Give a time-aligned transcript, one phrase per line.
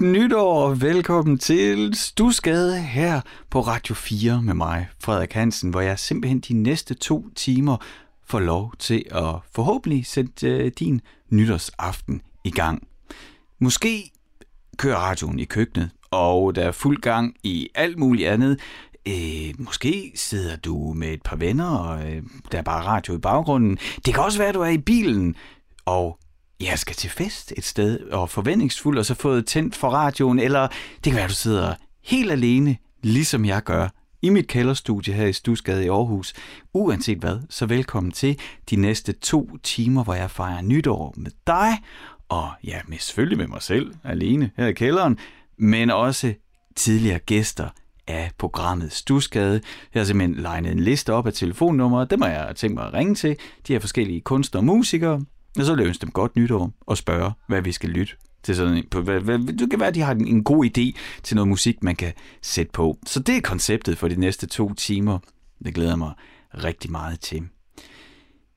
[0.00, 5.80] Godt nytår og velkommen til Stusgade her på Radio 4 med mig, Frederik Hansen, hvor
[5.80, 7.76] jeg simpelthen de næste to timer
[8.26, 12.86] får lov til at forhåbentlig sætte øh, din nytårsaften i gang.
[13.58, 14.10] Måske
[14.76, 18.60] kører radioen i køkkenet, og der er fuld gang i alt muligt andet.
[19.08, 23.18] Øh, måske sidder du med et par venner, og øh, der er bare radio i
[23.18, 23.78] baggrunden.
[24.06, 25.34] Det kan også være, at du er i bilen,
[25.84, 26.18] og
[26.60, 30.68] jeg skal til fest et sted, og forventningsfuld, og så fået tændt for radioen, eller
[30.94, 31.74] det kan være, at du sidder
[32.04, 33.88] helt alene, ligesom jeg gør,
[34.22, 36.34] i mit kælderstudie her i Stusgade i Aarhus.
[36.74, 38.38] Uanset hvad, så velkommen til
[38.70, 41.78] de næste to timer, hvor jeg fejrer nytår med dig,
[42.28, 45.18] og ja, med, selvfølgelig med mig selv, alene her i kælderen,
[45.58, 46.34] men også
[46.76, 47.68] tidligere gæster
[48.06, 49.60] af programmet Stusgade.
[49.94, 52.92] Jeg har simpelthen legnet en liste op af telefonnumre, dem har jeg tænkt mig at
[52.92, 53.36] ringe til.
[53.68, 55.24] De her forskellige kunstnere og musikere,
[55.58, 58.56] og så vil jeg ønske dem godt nytår og spørge, hvad vi skal lytte til
[58.56, 60.98] sådan en, på, hvad, hvad, det kan være, at de har en, en god idé
[61.22, 62.98] til noget musik, man kan sætte på.
[63.06, 65.18] Så det er konceptet for de næste to timer.
[65.64, 66.12] Det glæder mig
[66.54, 67.42] rigtig meget til.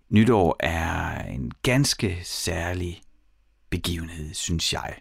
[0.09, 3.01] Nytår er en ganske særlig
[3.69, 4.93] begivenhed, synes jeg.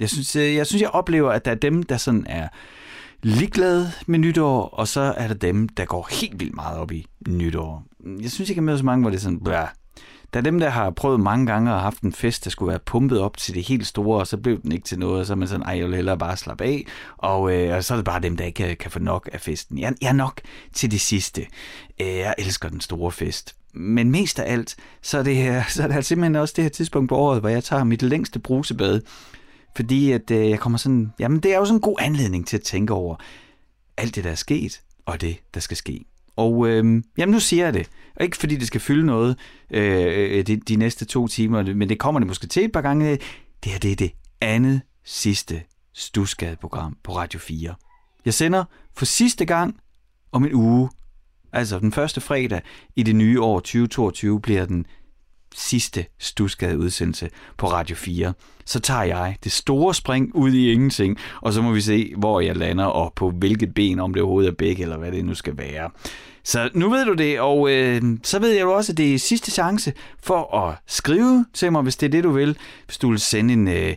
[0.00, 2.48] Jeg synes, øh, jeg synes, jeg oplever, at der er dem, der sådan er
[3.22, 7.06] ligeglade med nytår, og så er der dem, der går helt vildt meget op i
[7.28, 7.86] nytår.
[8.20, 9.68] Jeg synes ikke, jeg møder så mange, hvor det er sådan, blah,
[10.34, 12.78] der er dem, der har prøvet mange gange og haft en fest, der skulle være
[12.78, 15.32] pumpet op til det helt store, og så blev den ikke til noget, og så
[15.32, 17.96] er man sådan, ej, jeg vil hellere bare slappe af, og, øh, og så er
[17.96, 19.78] det bare dem, der ikke kan, kan få nok af festen.
[19.78, 20.40] Jeg, jeg er nok
[20.72, 21.46] til det sidste.
[22.00, 23.54] Øh, jeg elsker den store fest.
[23.74, 26.64] Men mest af alt, så er det, her, så er det altså simpelthen også det
[26.64, 29.00] her tidspunkt på året, hvor jeg tager mit længste brusebad,
[29.76, 32.56] fordi at øh, jeg kommer sådan, jamen det er jo sådan en god anledning til
[32.56, 33.16] at tænke over
[33.96, 36.04] alt det, der er sket, og det, der skal ske.
[36.36, 37.88] Og øh, jamen nu siger jeg det.
[38.16, 39.38] Og ikke fordi det skal fylde noget
[39.70, 43.18] øh, de, de næste to timer, men det kommer det måske til et par gange.
[43.64, 45.62] Det her det er det andet sidste
[45.94, 47.74] Stusgade-program på Radio 4.
[48.24, 48.64] Jeg sender
[48.96, 49.76] for sidste gang
[50.32, 50.90] om en uge.
[51.52, 52.60] Altså den første fredag
[52.96, 54.86] i det nye år 2022 bliver den
[55.56, 58.32] sidste Stusgade udsendelse på Radio 4.
[58.64, 62.40] Så tager jeg det store spring ud i ingenting, og så må vi se, hvor
[62.40, 65.34] jeg lander, og på hvilket ben, om det overhovedet er begge, eller hvad det nu
[65.34, 65.90] skal være.
[66.44, 69.18] Så nu ved du det, og øh, så ved jeg jo også, at det er
[69.18, 72.56] sidste chance for at skrive til mig, hvis det er det, du vil.
[72.86, 73.94] Hvis du vil sende en øh,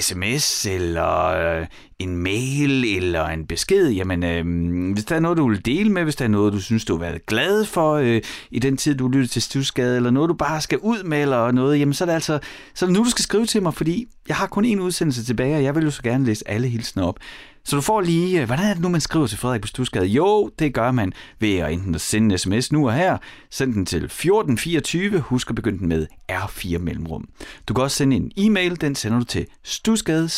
[0.00, 1.66] sms, eller øh,
[1.98, 6.04] en mail, eller en besked, jamen øh, hvis der er noget, du vil dele med,
[6.04, 8.20] hvis der er noget, du synes, du har været glad for øh,
[8.50, 11.50] i den tid, du lyttede til Stusgade, eller noget, du bare skal ud med, eller
[11.50, 12.38] noget, jamen så er det altså
[12.74, 15.24] så er det nu, du skal skrive til mig, fordi jeg har kun én udsendelse
[15.24, 17.18] tilbage, og jeg vil jo så gerne læse alle hilsner op.
[17.64, 20.06] Så du får lige, øh, hvordan er det nu, man skriver til Frederik på Stusgade?
[20.06, 23.18] Jo, det gør man ved at enten at sende en sms nu og her,
[23.50, 27.28] send den til 1424, husk at begynde den med R4 mellemrum.
[27.68, 30.28] Du kan også sende en e-mail, den sender du til stusgade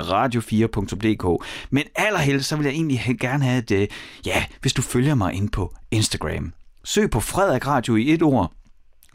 [0.00, 1.44] radio4.dk.
[1.70, 3.88] Men allerhelst, så vil jeg egentlig gerne have, at, øh,
[4.26, 6.52] ja, hvis du følger mig ind på Instagram.
[6.84, 8.52] Søg på Frederik Radio i et ord,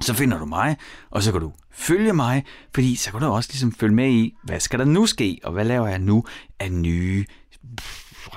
[0.01, 0.77] så finder du mig,
[1.09, 4.35] og så kan du følge mig, fordi så kan du også ligesom følge med i,
[4.43, 6.23] hvad skal der nu ske, og hvad laver jeg nu
[6.59, 7.25] af nye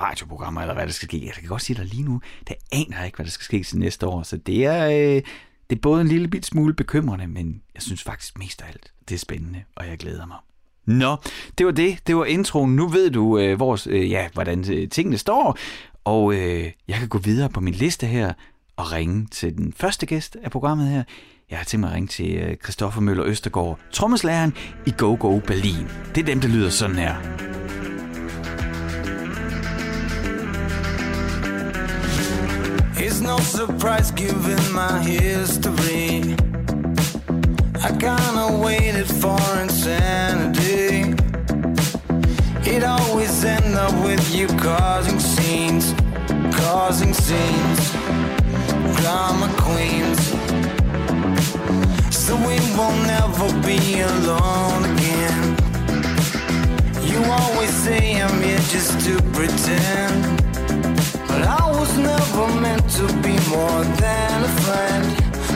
[0.01, 1.27] radioprogrammer, eller hvad der skal ske.
[1.27, 3.63] Jeg kan godt sige dig lige nu, der aner jeg ikke, hvad der skal ske
[3.63, 5.23] til næste år, så det er, øh,
[5.71, 8.93] det er både en lille bit smule bekymrende, men jeg synes faktisk mest af alt,
[9.09, 10.37] det er spændende, og jeg glæder mig.
[10.87, 11.17] Nå,
[11.59, 12.07] det var det.
[12.07, 12.77] Det var introen.
[12.77, 15.59] Nu ved du, øh, vores, øh, ja, hvordan øh, tingene står,
[16.05, 18.33] og øh, jeg kan gå videre på min liste her
[18.77, 21.03] og ringe til den første gæst af programmet her.
[21.51, 24.55] Jeg har tænkt mig at ringe til øh, Christoffer Møller Østergaard, trommeslæren
[24.87, 25.89] i Go Go Berlin.
[26.15, 27.15] Det er dem, der lyder sådan her.
[32.97, 36.37] It's no surprise given my history.
[37.87, 41.15] I kinda waited for insanity.
[42.75, 45.95] It always ends up with you causing scenes,
[46.53, 47.93] causing scenes.
[49.01, 50.30] Drama queens.
[52.31, 55.57] So we won't never be alone again.
[57.03, 60.39] You always say I'm here just to pretend.
[61.27, 65.07] But I was never meant to be more than a friend.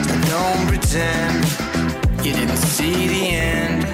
[0.03, 1.45] So don't pretend
[2.25, 3.85] you didn't see the end.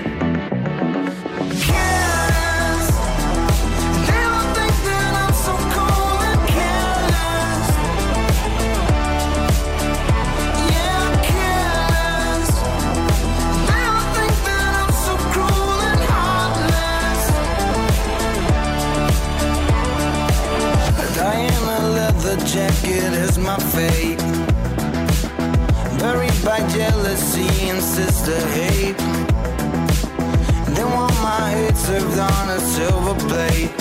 [1.62, 2.11] Careless.
[22.52, 24.18] Jacket is my fate.
[26.00, 28.98] Buried by jealousy and sister hate.
[30.76, 33.72] They want my head served on a silver plate,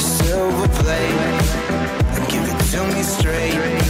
[0.00, 1.42] silver plate.
[2.28, 3.81] Give it to me straight.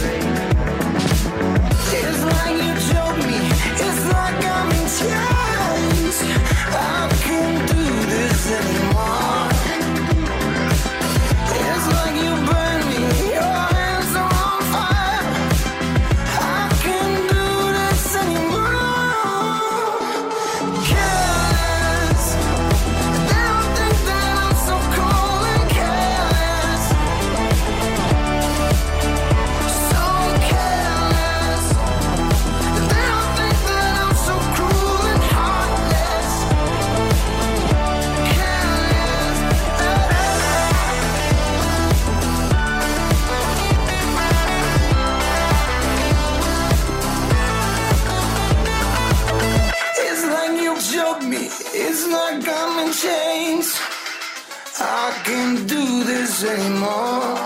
[56.45, 57.42] Anymore.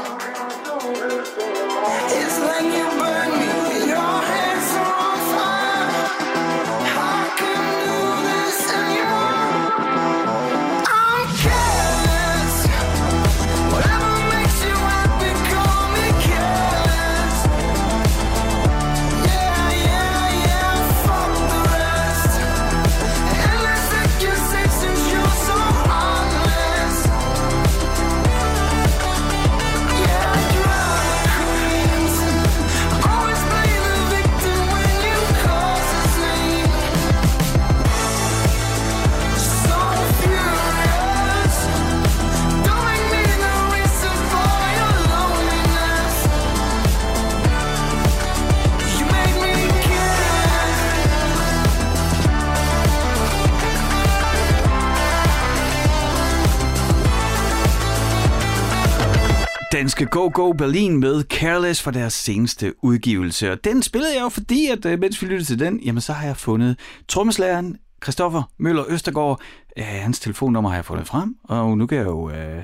[59.98, 63.52] Danske Go Go Berlin med Careless for deres seneste udgivelse.
[63.52, 66.14] Og den spillede jeg jo, fordi at øh, mens vi lyttede til den, jamen så
[66.14, 69.42] har jeg fundet trommeslæren Christoffer Møller Østergaard.
[69.78, 72.64] Øh, hans telefonnummer har jeg fundet frem, og nu kan jeg jo øh,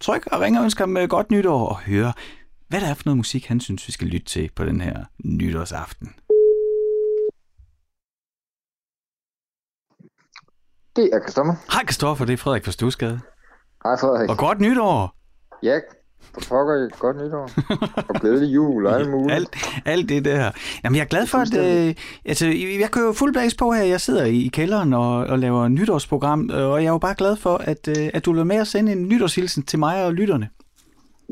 [0.00, 2.12] trykke og ringe og ønske ham øh, godt nytår og høre,
[2.68, 5.04] hvad der er for noget musik, han synes, vi skal lytte til på den her
[5.24, 6.08] nytårsaften.
[10.96, 11.54] Det er Kristoffer.
[11.72, 13.20] Hej Christoffer, det er Frederik fra Stusgade.
[13.84, 14.30] Hej Frederik.
[14.30, 15.14] Og godt nytår!
[15.62, 15.78] Ja,
[16.34, 17.50] for pokker godt nytår.
[18.08, 19.32] og glædelig jul og alt muligt.
[19.32, 20.50] Alt, alt det der.
[20.84, 21.88] Jamen, jeg er glad for, at...
[21.88, 21.94] Øh,
[22.24, 22.46] altså,
[22.80, 23.82] jeg kører jo fuld blæs på her.
[23.82, 27.36] Jeg sidder i, kælderen og, og laver nytårsprogram, øh, og jeg er jo bare glad
[27.36, 30.48] for, at, øh, at du vil med at sende en nytårshilsen til mig og lytterne.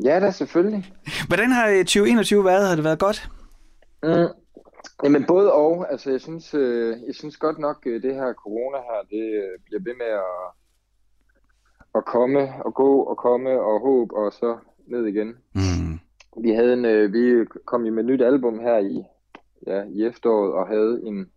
[0.03, 0.93] Ja, da selvfølgelig.
[1.27, 2.67] Hvordan har øh, 2021 været?
[2.67, 3.29] Har det været godt?
[4.03, 4.27] Mm.
[5.03, 5.91] Jamen både og.
[5.91, 9.59] Altså jeg synes, øh, jeg synes godt nok, øh, det her corona her, det øh,
[9.65, 10.45] bliver ved med at,
[11.95, 14.57] at komme og gå og komme og håb og så
[14.87, 15.35] ned igen.
[15.53, 15.99] Mm.
[16.43, 19.03] Vi havde en, øh, vi kom jo med et nyt album her i,
[19.67, 21.29] ja, i efteråret og havde en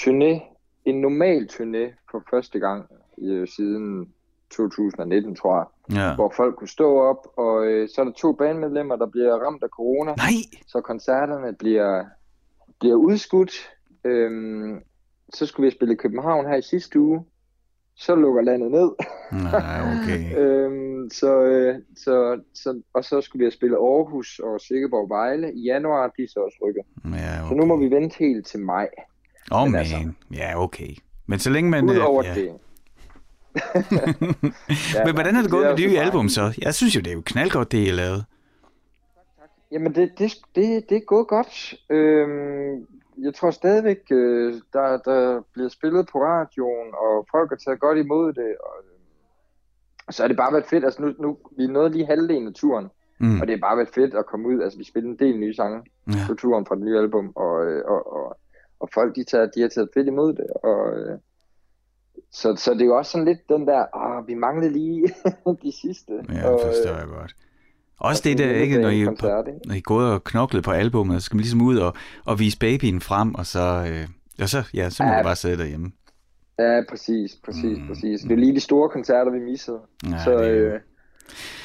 [0.00, 0.42] turné,
[0.84, 2.90] en normal turné for første gang
[3.22, 4.12] øh, siden
[4.50, 5.96] 2019, tror jeg.
[5.96, 6.14] Ja.
[6.14, 9.62] hvor folk kunne stå op, og øh, så er der to bandmedlemmer, der bliver ramt
[9.62, 10.60] af corona, Nej!
[10.66, 12.04] så koncerterne bliver,
[12.80, 13.52] bliver udskudt.
[14.04, 14.80] Øhm,
[15.34, 17.24] så skulle vi spille i København her i sidste uge,
[17.96, 18.90] så lukker landet ned.
[19.32, 20.20] Nej, okay.
[20.40, 25.52] øhm, så, øh, så, så, og så skulle vi have spillet Aarhus og Sikkeborg Vejle
[25.54, 26.82] i januar, de er så også rykket.
[27.04, 27.56] Ja, Så okay.
[27.56, 28.88] nu må vi vente helt til maj.
[29.52, 29.80] Åh, oh, men man.
[29.80, 30.90] altså- Ja, okay.
[31.26, 31.88] Men så længe man...
[31.88, 32.34] øh, Udover ja.
[32.34, 32.52] det.
[35.06, 36.58] Men hvordan er det gået med det nye så album så?
[36.62, 38.24] Jeg synes jo, det er jo knaldgodt, det I har lavet.
[39.72, 41.74] Jamen, det, det, det, det er gået godt.
[41.90, 42.86] Øhm,
[43.22, 47.98] jeg tror stadigvæk, øh, der, der bliver spillet på radioen, og folk har taget godt
[47.98, 48.56] imod det.
[48.60, 48.76] Og,
[50.10, 50.84] så er det bare været fedt.
[50.84, 52.86] Altså, nu, nu vi nået lige halvdelen af turen,
[53.18, 53.40] Mm.
[53.40, 54.62] og det er bare været fedt at komme ud.
[54.62, 56.12] Altså, vi spiller en del nye sange Ja.
[56.26, 58.36] på turen fra det nye album, og, øh, og, og,
[58.80, 60.46] og folk, de, tager, de har taget fedt imod det.
[60.64, 61.18] Og, øh,
[62.32, 65.08] så, så det er jo også sådan lidt den der, åh, vi manglede lige
[65.64, 66.12] de sidste.
[66.12, 67.34] Ja, det øh, forstår jeg godt.
[67.98, 69.60] Også og det sådan der, ikke, når I, er koncert, ikke?
[69.66, 71.94] når I gået og knoklet på albumet, så skal man ligesom ud og,
[72.24, 74.08] og vise babyen frem, og så, øh,
[74.42, 75.18] og så, ja, så må Ja.
[75.18, 75.92] du bare sidde derhjemme.
[76.58, 78.20] Ja, præcis, præcis, Mm, præcis.
[78.20, 79.80] Det er lige de store koncerter, vi missede.
[80.10, 80.80] Ja, så det øh,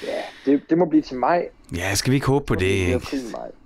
[0.04, 1.48] ja, det, det må blive til maj.
[1.76, 3.02] Ja, skal vi ikke håbe på det, ikke?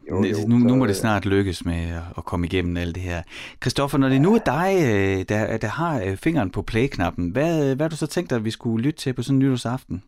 [0.10, 2.96] Jo, Nu, jo, nu, nu må det øh, snart lykkes med at, komme igennem alt
[2.96, 3.22] det her.
[3.62, 7.75] Christoffer, når det nu er dig, øh, der, der har øh, fingeren på play-knappen, hvad,
[7.75, 10.03] hvad har du så tænkt dig, at vi skulle lytte til på sådan en nytårsaften?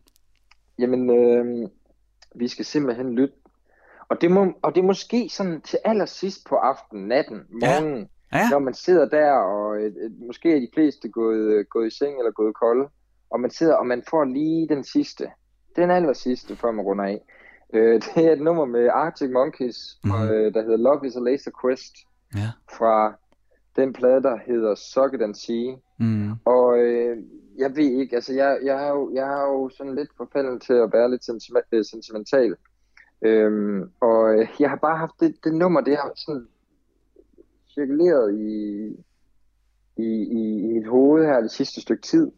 [0.78, 1.68] Jamen, øh,
[2.34, 3.34] vi skal simpelthen lytte.
[4.08, 7.80] Og det, må, og det er måske sådan til allersidst på aftenen, natten, Ja.
[7.80, 8.04] morgenen, Ja,
[8.50, 9.92] når man sidder der, og øh,
[10.26, 12.88] måske er de fleste gået, øh, gået i seng eller gået kolde.
[13.30, 15.30] og man sidder, og man får lige den sidste,
[15.76, 17.20] den aller sidste, før man runder af.
[17.74, 20.10] Øh, det er et nummer med Arctic Monkeys, mm.
[20.10, 21.94] og, øh, der hedder Love is a Laser Quest,
[22.34, 22.50] Ja.
[22.78, 23.14] fra
[23.76, 25.76] den plade, der hedder Suck It and See.
[25.98, 26.30] Mm.
[26.44, 27.16] Og øh,
[27.58, 30.72] jeg ved ikke, altså jeg, jeg, er jo, jeg er jo sådan lidt forfalden til
[30.72, 32.56] at være lidt sentima- øh, sentimental.
[33.22, 36.46] Øhm, og øh, jeg har bare haft det, det nummer, det har sådan
[37.76, 38.86] cirkuleret i,
[39.96, 42.32] i, i, i mit hoved her det sidste stykke tid.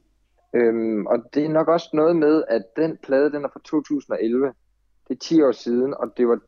[0.54, 4.52] Øhm, og det er nok også noget med, at den plade, den er fra 2011.
[5.09, 6.40] Det er 10 år siden, og det var,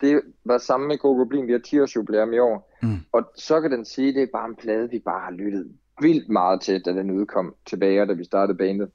[0.00, 2.76] det var sammen med Gogo Blin, vi har 10 års jubilæum i år.
[2.82, 2.98] Mm.
[3.12, 6.28] Og så kan den sige, det er bare en plade, vi bare har lyttet vildt
[6.28, 8.90] meget til, da den udkom tilbage, da vi startede bandet.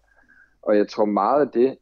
[0.61, 1.77] Og jeg tror meget af det,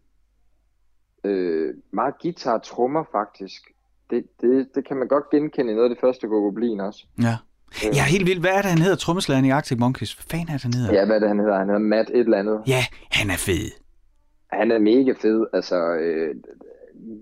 [1.23, 3.63] øh, meget guitar og trommer faktisk,
[4.09, 7.05] det, det, det kan man godt genkende i noget af det første Gogo Blin også.
[7.21, 7.35] Ja.
[7.83, 8.39] Jeg er helt vildt.
[8.39, 8.95] Hvad er det, han hedder?
[8.95, 10.13] Trommeslageren i Arctic Monkeys.
[10.13, 10.93] Hvad fanden er det, han hedder?
[10.93, 11.57] Ja, hvad er det, han hedder?
[11.57, 12.61] Han hedder Matt et eller andet.
[12.67, 13.65] ja han er fed.
[14.51, 16.35] Han er mega fed, altså øh,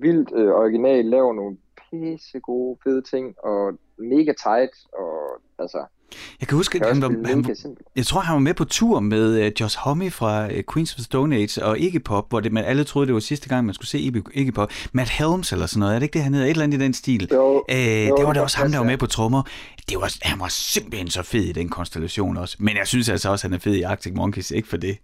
[0.01, 5.85] vildt øh, original, laver nogle pisse gode fede ting, og mega tight, og altså,
[6.39, 7.55] Jeg kan huske, at han var, han,
[7.95, 10.95] jeg tror, han var med på tur med uh, Josh Homme fra uh, Queens of
[10.95, 13.65] the Stone Age og Iggy Pop, hvor det, man alle troede, det var sidste gang,
[13.65, 14.71] man skulle se Iggy, Iggy Pop.
[14.93, 16.47] Matt Helms eller sådan noget, er det ikke det, han hedder?
[16.47, 17.29] Et eller andet i den stil.
[17.33, 19.43] Jo, Øh, jo, det var kan også ham, der var med på trommer.
[19.89, 22.57] Det var, han var simpelthen så fed i den konstellation også.
[22.59, 24.51] Men jeg synes altså også, at han er fed i Arctic Monkeys.
[24.51, 24.97] Ikke for det.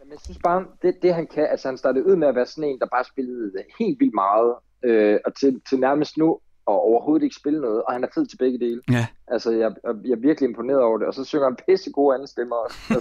[0.00, 2.46] Men jeg synes bare, det, det han kan, altså han startede ud med at være
[2.46, 6.38] sådan en, der bare spillede helt vildt meget, øh, og til, til nærmest nu,
[6.70, 8.80] og overhovedet ikke spille noget, og han er fed til begge dele.
[8.90, 9.72] Ja, Altså, jeg,
[10.04, 12.76] jeg er virkelig imponeret over det, og så synger han pisse gode anden stemmer også.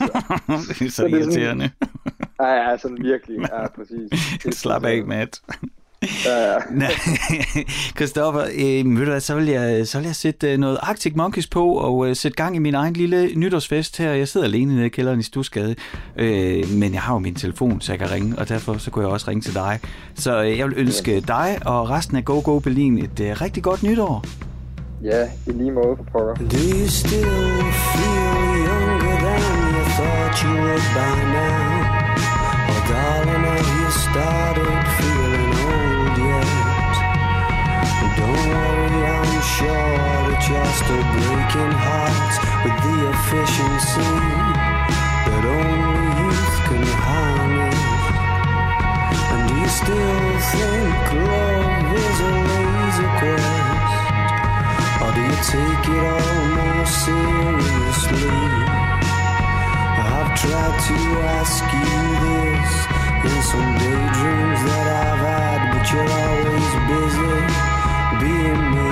[0.49, 1.71] Altså, det er så Så det er sådan- irriterende.
[2.41, 4.09] ja, ja, sådan virkelig, ja, præcis.
[4.61, 5.41] Slap af, Matt.
[6.25, 6.59] Ja, ja.
[8.53, 11.47] Øh, ved du hvad, så vil jeg, så vil jeg sætte øh, noget Arctic Monkeys
[11.47, 14.11] på og øh, sætte gang i min egen lille nytårsfest her.
[14.11, 15.75] Jeg sidder alene nede i kælderen i Stusgade,
[16.15, 19.05] øh, men jeg har jo min telefon, så jeg kan ringe, og derfor så kunne
[19.05, 19.79] jeg også ringe til dig.
[20.15, 23.63] Så øh, jeg vil ønske dig og resten af Go Go Berlin et øh, rigtig
[23.63, 24.25] godt nytår.
[25.03, 26.35] ja, i lige måde for pokker.
[26.35, 27.63] Do you still
[27.93, 29.41] feel younger than
[29.75, 31.83] you thought you would by now?
[32.71, 35.18] Or darling, have you started feeling
[40.49, 44.13] sure that breaking hearts with the efficiency
[45.29, 47.81] that only youth can harness.
[49.29, 54.01] And do you still think love is a laser quest?
[55.03, 58.41] Or do you take it all more seriously?
[60.01, 60.97] I've tried to
[61.37, 62.73] ask you this
[63.21, 67.37] in some daydreams that I've had, but you're always busy
[68.21, 68.88] being make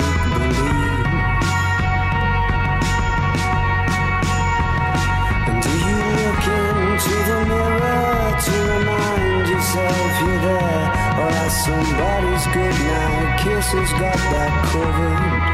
[9.68, 10.84] yourself you're there?
[11.20, 15.48] Or has somebody's goodnight kisses got that covered?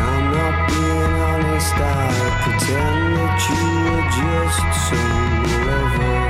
[0.00, 2.08] I'm not being honest, I
[2.42, 6.20] pretend that you were just some lover.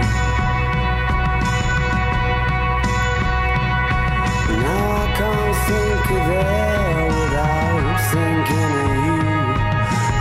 [4.64, 9.22] Now I can't think of there without thinking of you.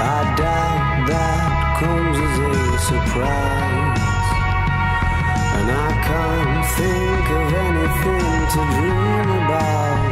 [0.01, 3.88] I doubt that comes as a surprise.
[5.69, 10.08] I can't think of anything to dream about.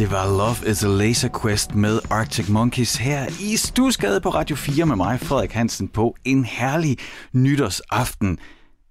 [0.00, 4.56] Det var Love is a Laser Quest med Arctic Monkeys her i Stusgade på Radio
[4.56, 6.98] 4 med mig, Frederik Hansen, på en herlig
[7.32, 8.38] nytårsaften.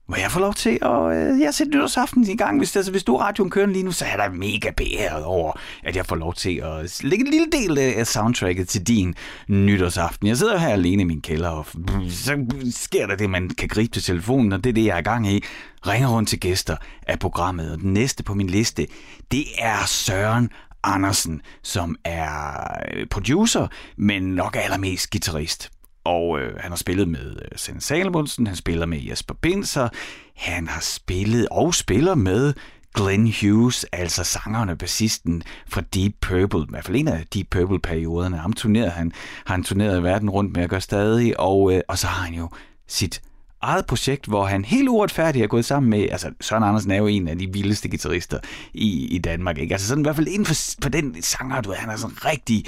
[0.08, 2.58] Hvor jeg får lov til at øh, jeg sætte nytårsaften i gang.
[2.58, 5.60] Hvis, altså, hvis du er radioen kører lige nu, så er der mega beæret over,
[5.84, 9.16] at jeg får lov til at lægge en lille del øh, af soundtracket til din
[9.48, 10.28] nytårsaften.
[10.28, 11.66] Jeg sidder her alene i min kælder, og
[12.10, 15.00] så sker der det, man kan gribe til telefonen, og det er det, jeg er
[15.00, 15.44] i gang i.
[15.88, 16.76] Ringer rundt til gæster
[17.08, 18.88] af programmet, og den næste på min liste,
[19.32, 20.50] det er Søren
[20.84, 23.68] Andersen, som er øh, producer,
[23.98, 25.70] men nok allermest guitarist.
[26.04, 29.90] Og øh, han har spillet med øh, Sende Salomonsen, han spiller med Jesper Binser,
[30.36, 32.54] han har spillet og spiller med
[32.96, 37.48] Glenn Hughes, altså sangeren og bassisten fra Deep Purple, i hvert fald en af Deep
[37.52, 38.38] Purple-perioderne.
[38.38, 39.12] Ham turnerede han,
[39.46, 42.34] har han turneret verden rundt med at gøre stadig, og, øh, og så har han
[42.34, 42.50] jo
[42.88, 43.22] sit
[43.62, 47.08] eget projekt, hvor han helt uretfærdigt er gået sammen med, altså Søren Andersen er jo
[47.08, 48.40] en af de vildeste guitarister
[48.74, 49.74] i, i Danmark, ikke?
[49.74, 52.26] Altså sådan i hvert fald inden for, for den sanger, du ved, han er sådan
[52.26, 52.66] rigtig,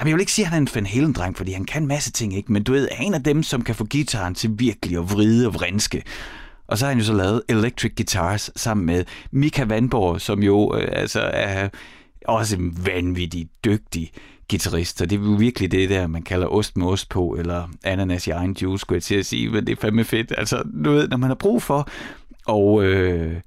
[0.00, 1.88] Jamen, jeg vil ikke sige, at han er en Van Halen-dreng, fordi han kan en
[1.88, 2.52] masse ting, ikke?
[2.52, 5.46] Men du ved, er en af dem, som kan få gitaren til virkelig at vride
[5.46, 6.02] og vrinske.
[6.66, 10.76] Og så har han jo så lavet Electric Guitars sammen med Mika Vandborg, som jo
[10.76, 11.68] øh, altså er
[12.28, 14.12] også en vanvittig dygtig
[14.50, 14.98] guitarist.
[14.98, 18.26] så det er jo virkelig det der, man kalder ost med ost på, eller ananas
[18.26, 20.32] i egen juice, skulle jeg til at sige, men det er fandme fedt.
[20.38, 21.88] Altså, du ved, når man har brug for
[22.46, 23.40] og øh,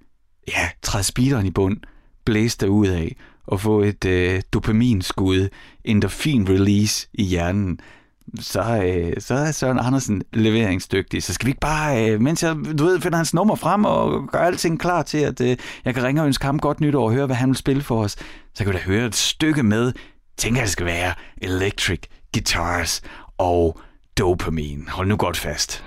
[0.47, 1.77] ja, træde speederen i bund,
[2.25, 3.15] blæse derud af,
[3.47, 5.49] og få et øh, dopaminskud,
[5.85, 7.79] endorfin release i hjernen,
[8.39, 11.23] så, øh, så er Søren Andersen leveringsdygtig.
[11.23, 14.27] Så skal vi ikke bare, øh, mens jeg du ved, finder hans nummer frem og
[14.31, 17.13] gør alting klar til, at øh, jeg kan ringe og ønske ham godt nytår og
[17.13, 18.15] høre, hvad han vil spille for os,
[18.53, 19.93] så kan vi da høre et stykke med,
[20.37, 21.99] tænker jeg, det skal være Electric
[22.33, 23.01] Guitars
[23.37, 23.79] og
[24.17, 24.89] Dopamine.
[24.89, 25.83] Hold nu godt fast.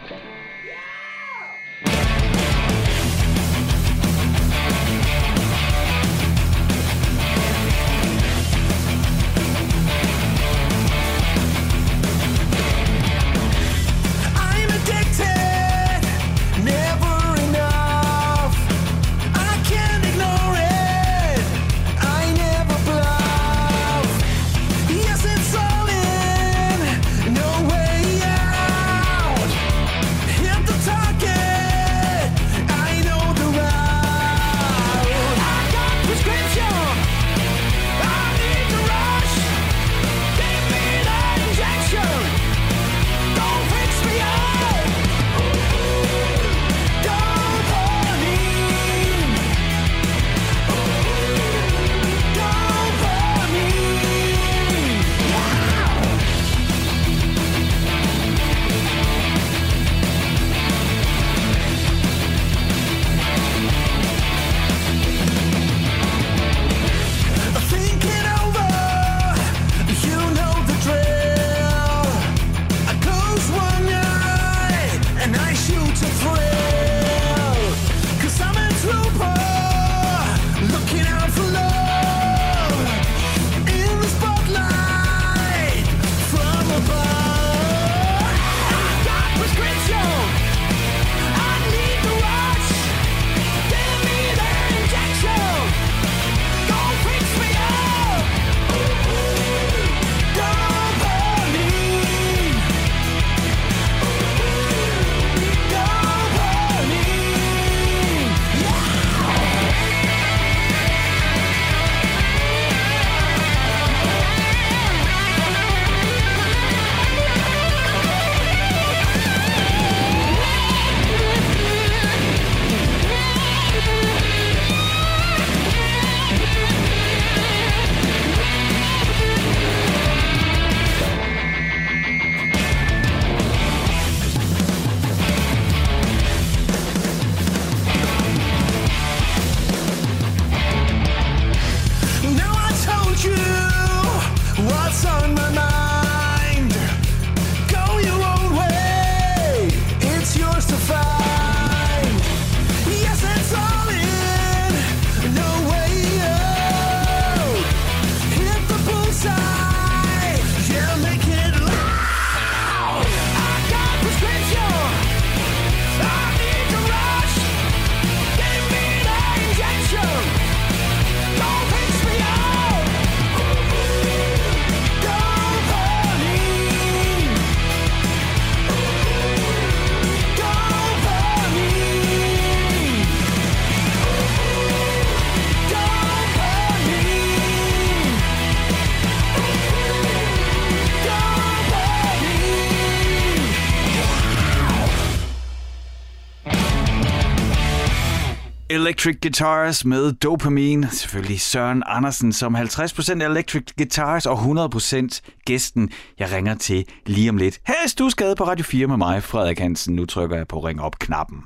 [198.97, 200.89] Electric Guitars med Dopamine.
[200.91, 207.37] Selvfølgelig Søren Andersen som 50% Electric Guitars og 100% gæsten, jeg ringer til lige om
[207.37, 207.61] lidt.
[207.67, 209.97] Her er Stusgade på Radio 4 med mig, Frederik Hansen.
[209.97, 211.39] Nu trykker jeg på ring op knappen.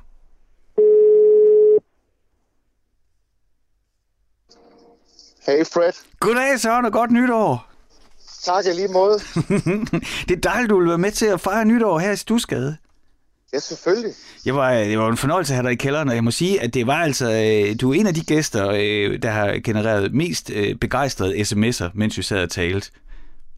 [5.47, 7.67] Hey Fred, Goddag Søren og godt nytår.
[8.43, 9.19] tak jeg lige måde.
[10.29, 12.77] det er dejligt, du vil være med til at fejre nytår her i Stusgade.
[13.53, 14.13] Ja, selvfølgelig.
[14.45, 16.63] Det var, det var en fornøjelse at have dig i kælderen, og jeg må sige,
[16.63, 20.15] at det var altså, øh, du er en af de gæster, øh, der har genereret
[20.15, 22.91] mest øh, begejstrede sms'er, mens vi sad og talte.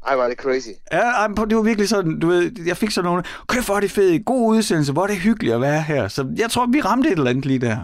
[0.07, 0.69] Ej, var det crazy.
[0.93, 3.91] Ja, det var virkelig sådan, du ved, jeg fik sådan nogle, kæft hvor er det
[3.91, 6.09] fedt, god udsendelse, hvor er det hyggeligt at være her.
[6.09, 7.77] Så jeg tror, vi ramte et eller andet lige der.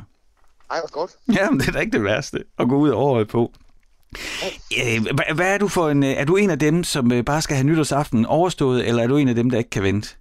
[0.71, 1.11] Ej, hvor godt.
[1.35, 3.53] Ja, men det er da ikke det værste at gå ud og året på.
[4.85, 7.42] Øh, hvad, er du for en, øh, er du en af dem, som øh, bare
[7.42, 10.14] skal have nytårsaften overstået, eller er du en af dem, der ikke kan vente?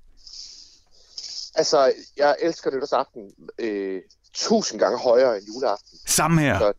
[1.58, 3.22] Altså, jeg elsker nytårsaften
[3.60, 4.02] øh,
[4.34, 5.98] tusind gange højere end juleaften.
[6.08, 6.60] Samme her.
[6.60, 6.74] Så-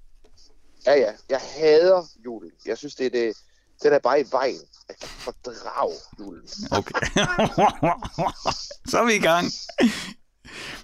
[0.86, 1.10] Ja, ja.
[1.30, 2.50] Jeg hader julen.
[2.66, 3.36] Jeg synes, det er det,
[3.82, 4.56] det er bare i vejen.
[4.88, 6.42] Jeg kan fordrage julen.
[6.70, 7.00] Okay.
[8.90, 9.46] Så er vi i gang.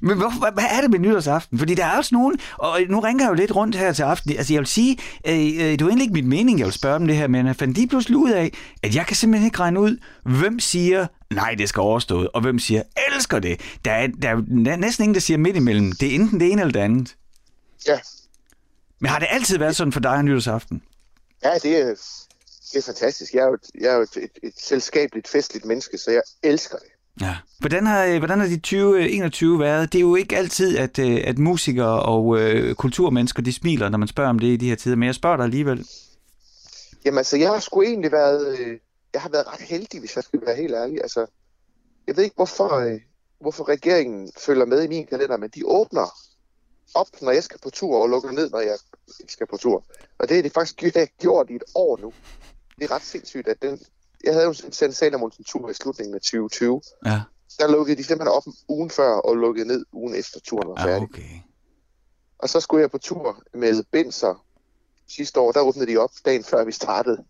[0.00, 1.59] Men hvorfor, hvad, hvad er det med nytårsaften?
[1.59, 4.37] Fordi der er også nogen, og nu ringer jeg jo lidt rundt her til aften.
[4.37, 6.96] Altså jeg vil sige, øh, øh, det var egentlig ikke min mening, jeg vil spørge
[6.96, 8.52] om det her, men jeg fandt lige pludselig ud af,
[8.83, 12.59] at jeg kan simpelthen ikke regne ud, hvem siger, nej, det skal overstået, og hvem
[12.59, 12.83] siger,
[13.14, 13.61] elsker det.
[13.85, 15.92] Der er, der er næ- næsten ingen, der siger midt imellem.
[15.92, 17.16] Det er enten det ene eller det andet.
[17.88, 17.99] Ja,
[19.01, 20.83] Men har det altid været sådan for dig nytårsaften?
[21.44, 21.87] ja det, er,
[22.73, 23.35] det er fantastisk.
[23.35, 26.23] Jeg er jo, et- jeg er jo et, et, et selskabeligt, festligt menneske, så jeg
[26.42, 26.87] elsker det.
[27.20, 27.37] Ja.
[27.59, 29.92] Hvordan har, øh, hvordan har de 2021 været?
[29.92, 33.99] Det er jo ikke altid, at, øh, at musikere og øh, kulturmennesker de smiler, når
[33.99, 35.87] man spørger om det i de her tider, men jeg spørger dig alligevel.
[37.05, 38.79] Jamen altså, jeg har sgu egentlig været, øh,
[39.14, 41.03] jeg har været ret heldig, hvis jeg skal være helt ærlig.
[41.03, 41.27] Altså,
[42.07, 43.00] jeg ved ikke, hvorfor, øh,
[43.40, 46.07] hvorfor regeringen følger med i min kalender, men de åbner
[46.94, 48.79] op, når jeg skal på tur, og lukker ned, når jeg
[49.29, 49.85] skal på tur.
[50.18, 52.12] Og det har de faktisk gjort- gjort i et år nu.
[52.79, 53.81] Det er ret sindssygt, at den...
[54.24, 56.83] Jeg havde jo en Sankt Salomonsen tur i slutningen af 2020.
[57.07, 57.22] Ja,
[57.59, 60.87] Der lukkede de simpelthen op ugen før, og lukkede ned ugen efter turen var ja
[60.87, 61.09] færdig.
[61.09, 61.40] okay.
[62.38, 64.44] Og så skulle jeg på tur med Benzer
[65.09, 65.53] sidste år.
[65.53, 67.24] Der åbnede de op dagen før vi startede.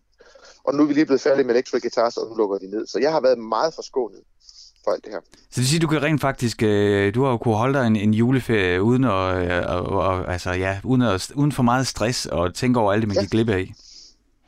[0.63, 2.87] Og nu er vi lige blevet færdige med Electric Guitars, og nu lukker de ned.
[2.87, 4.19] Så jeg har været meget forskånet
[4.83, 5.19] for alt det her.
[5.33, 7.87] Så det vil sige, du kan rent faktisk, øh, du har jo kunne holde dig
[7.87, 11.87] en, en juleferie uden at, øh, og, og, altså, ja, uden, at, uden for meget
[11.87, 13.21] stress og tænke over alt det, man Ja.
[13.21, 13.73] gik glip af.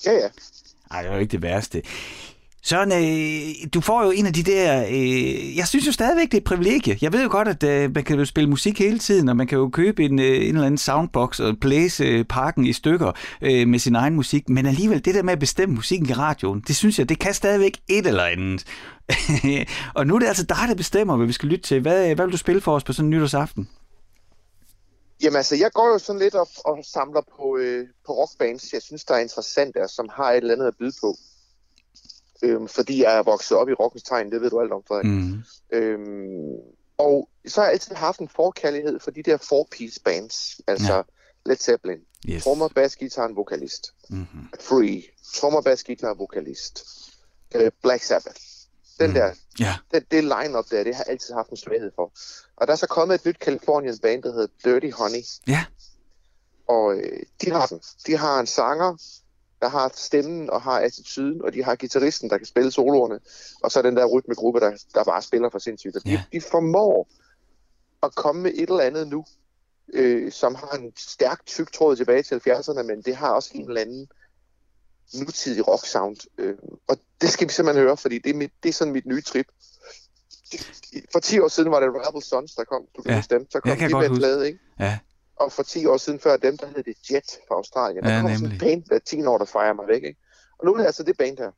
[0.06, 0.28] Ja, ja.
[0.92, 1.82] Ej, det er jo ikke det værste.
[2.70, 4.86] Søren, øh, du får jo en af de der...
[4.90, 6.98] Øh, jeg synes jo stadigvæk, det er et privilegie.
[7.02, 9.48] Jeg ved jo godt, at øh, man kan jo spille musik hele tiden, og man
[9.48, 13.12] kan jo købe en, øh, en eller anden soundbox og blæse øh, parken i stykker
[13.42, 14.50] øh, med sin egen musik.
[14.50, 17.34] Men alligevel, det der med at bestemme musikken i radioen, det synes jeg, det kan
[17.34, 18.64] stadigvæk et eller andet.
[19.98, 21.82] og nu er det altså dig, der bestemmer, hvad vi skal lytte til.
[21.82, 23.70] Hvad, hvad vil du spille for os på sådan en nytårsaften?
[25.24, 28.82] Jamen altså, jeg går jo sådan lidt og, og samler på, øh, på rockbands, jeg
[28.82, 31.16] synes, der er interessante, og som har et eller andet at byde på.
[32.44, 35.06] Øhm, fordi jeg er vokset op i rockens tegn, det ved du alt om, Frederik.
[35.06, 35.44] Mm.
[35.72, 36.56] Øhm,
[36.98, 41.02] og så har jeg altid haft en forkærlighed for de der four-piece bands, altså Ja.
[41.46, 42.00] Led Zeppelin.
[42.30, 42.44] Yes.
[42.44, 43.94] Trommer, bas, guitar, en vokalist.
[44.10, 44.50] Mm-hmm.
[44.60, 45.04] Free.
[45.36, 46.86] Trommer, bas, guitar, vokalist.
[47.56, 48.42] Øh, Black Sabbath.
[49.00, 49.14] Den Mm.
[49.14, 49.76] der, Ja.
[49.94, 52.12] den, det line-up der, det har jeg altid haft en svaghed for.
[52.56, 55.24] Og der er så kommet et nyt Californian band, der hedder Dirty Honey.
[55.48, 55.66] Ja.
[56.68, 57.82] Og øh, de har den.
[58.08, 58.98] De har en sanger,
[59.62, 63.20] der har stemmen og har attituden, og de har gitarristen, der kan spille soloerne,
[63.64, 65.96] og så den der rytmegruppe, der, der bare spiller for sindssygt.
[65.96, 66.24] Og de, Ja.
[66.34, 67.10] de formår
[68.04, 69.26] at komme med et eller andet nu,
[69.94, 73.68] øh, som har en stærk tyk tråd tilbage til 70'erne, men det har også en
[73.68, 74.08] eller anden
[75.14, 76.18] nutidig rock sound.
[76.38, 76.56] Øh,
[76.88, 79.22] og det skal vi simpelthen høre, fordi det er, mit, det er sådan mit nye
[79.22, 79.46] trip.
[81.12, 82.82] For 10 år siden var det Rebel Sons, der kom.
[82.98, 83.22] Du kan Ja.
[83.22, 83.48] stemme.
[83.50, 84.20] Så kom Jeg kan de med en huske.
[84.20, 84.60] plade, ikke?
[84.80, 85.00] Ja.
[85.40, 88.04] Og for 10 år siden før dem, der hed det Jet fra Australien.
[88.04, 88.56] Der Ja, kom sådan nemlig.
[88.56, 90.20] en band hver 10 år, der fejrer mig væk, ikke?
[90.60, 91.52] Og nu er det altså det band her.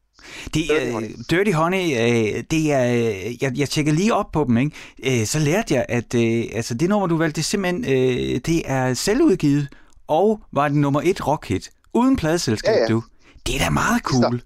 [0.43, 1.15] Det Dirty er Honey.
[1.29, 5.21] Dirty Honey, øh, det er, øh, jeg, jeg tjekkede lige op på dem, ikke?
[5.21, 8.39] Øh, så lærte jeg, at øh, altså det nummer, du valgte, det er simpelthen, øh,
[8.45, 9.67] det er selvudgivet,
[10.07, 12.87] og var det nummer et rockhit, uden pladeselskab, Ja, ja.
[12.87, 13.03] du.
[13.47, 14.41] Det er da meget cool.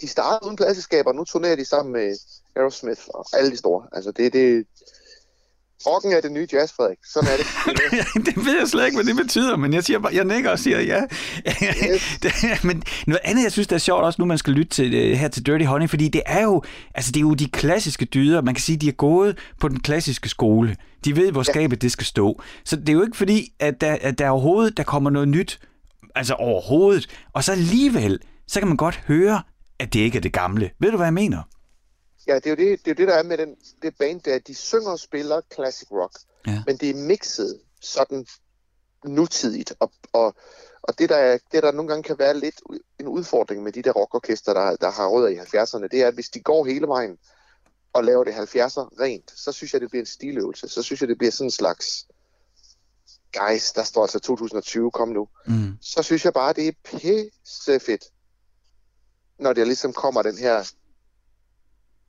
[0.00, 2.16] De startede uden pladselskaber, og nu turnerer de sammen med
[2.56, 3.86] Aerosmith og alle de store.
[3.92, 4.66] Altså det, det,
[5.86, 6.98] Rocken er det nye jazz, Frederik.
[7.12, 8.26] Sådan er det.
[8.26, 10.58] det ved jeg slet ikke, hvad det betyder, men jeg, siger bare, jeg nikker og
[10.58, 11.00] siger ja.
[12.22, 14.94] Det- men noget andet, jeg synes, der er sjovt også, nu man skal lytte til,
[14.94, 16.62] øh, her til Dirty Honey, fordi det er jo,
[16.94, 18.42] altså det er jo de klassiske dyder.
[18.42, 20.76] Man kan sige, de er gået på den klassiske skole.
[21.04, 22.42] De ved, hvor skabet det skal stå.
[22.64, 25.58] Så det er jo ikke fordi, at der, at der overhovedet der kommer noget nyt,
[26.14, 27.06] altså overhovedet.
[27.32, 29.42] Og så alligevel, så kan man godt høre,
[29.78, 30.70] at det ikke er det gamle.
[30.80, 31.42] Ved du, hvad jeg mener?
[32.28, 34.20] Ja, det er jo det, det, er jo det der er med den, det band
[34.20, 34.38] der.
[34.38, 36.62] De synger og spiller classic rock, Ja.
[36.66, 38.26] men det er mixet sådan
[39.04, 39.72] nutidigt.
[39.80, 40.34] Og, og,
[40.82, 42.60] og det, der, er- det, der nogle gange kan være lidt
[43.00, 46.14] en udfordring med de der rockorkester, der, der har rødder i 70'erne, det er, at
[46.14, 47.18] hvis de går hele vejen
[47.92, 50.68] og laver det 70'er rent, så synes jeg, det bliver en stiløvelse.
[50.68, 52.06] Så synes jeg, det bliver sådan en slags
[53.38, 55.28] guys, der står altså 2020, kom nu.
[55.46, 55.78] Mm.
[55.80, 58.04] Så synes jeg bare, det er pisse fedt,
[59.38, 60.70] når der ligesom kommer den her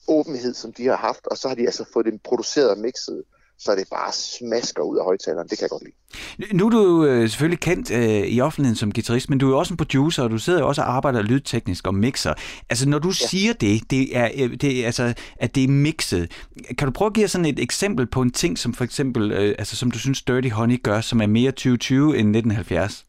[0.08, 3.24] åbenhed, som de har haft, og så har de altså fået det produceret og mixet,
[3.60, 5.48] så det bare smasker ud af højtaleren.
[5.48, 6.58] Det kan jeg godt lide.
[6.58, 9.58] Nu er du jo øh, selvfølgelig kendt øh, i offentligheden som guitarist, men du er
[9.58, 12.34] også en producer, og du sidder jo også og arbejder lydteknisk og mixer.
[12.70, 13.28] Altså, når du ja.
[13.28, 16.32] siger det, det er, øh, det altså, at det er mixet,
[16.78, 19.56] kan du prøve at give sådan et eksempel på en ting, som for eksempel, øh,
[19.60, 23.06] altså, som du synes Dirty Honey gør, som er mere 2020 end 1970?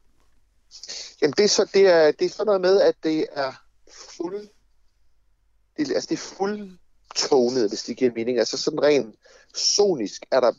[1.22, 3.52] Jamen, det er, så, det, er, det er sådan noget med, at det er
[4.16, 4.48] fuld...
[5.76, 6.22] Det, altså, det er
[7.16, 8.38] fuldtonet, hvis det giver mening.
[8.38, 9.14] Altså, sådan rent
[9.54, 10.52] sonisk er der,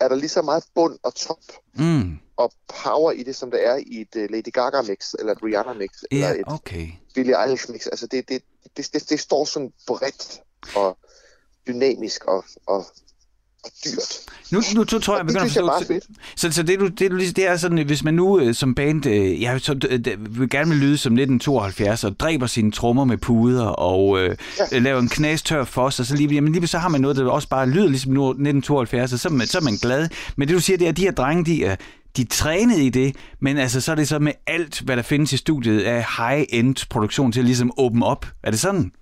[0.00, 1.38] er der lige så meget bund og top
[1.74, 2.18] Mm.
[2.36, 2.52] og
[2.84, 6.28] power i det, som der er i et uh, Lady Gaga-mix, eller et Rihanna-mix, eller
[6.28, 6.88] Ja, et okay.
[7.14, 7.86] Billie Eilish-mix.
[7.86, 8.42] Altså, det, det,
[8.76, 10.42] det, det, det står sådan bredt
[10.76, 10.98] og
[11.66, 12.86] dynamisk og, og,
[13.64, 14.18] og dyrt.
[14.50, 16.06] Nu, nu tror jeg, jeg begynder at forstå...
[16.36, 19.06] Så, så det, du, det, du, det er sådan, hvis man nu øh, som band,
[19.06, 23.04] øh, jeg så, øh, øh, vil gerne vil lyde som 1972, og dræber sine trommer
[23.04, 24.64] med puder, og øh, Ja.
[24.72, 24.78] ja.
[24.78, 27.30] laver en knastør for os, og så lige, jamen lige så har man noget, der
[27.30, 30.08] også bare lyder ligesom nu- 1972, og så så er man glad.
[30.36, 31.76] Men det du siger, det er, at de her drenge, de er,
[32.16, 35.32] de trænet i det, men altså så er det så med alt, hvad der findes
[35.32, 38.26] i studiet af high-end produktion til at ligesom åbne op.
[38.42, 38.92] Er det sådan?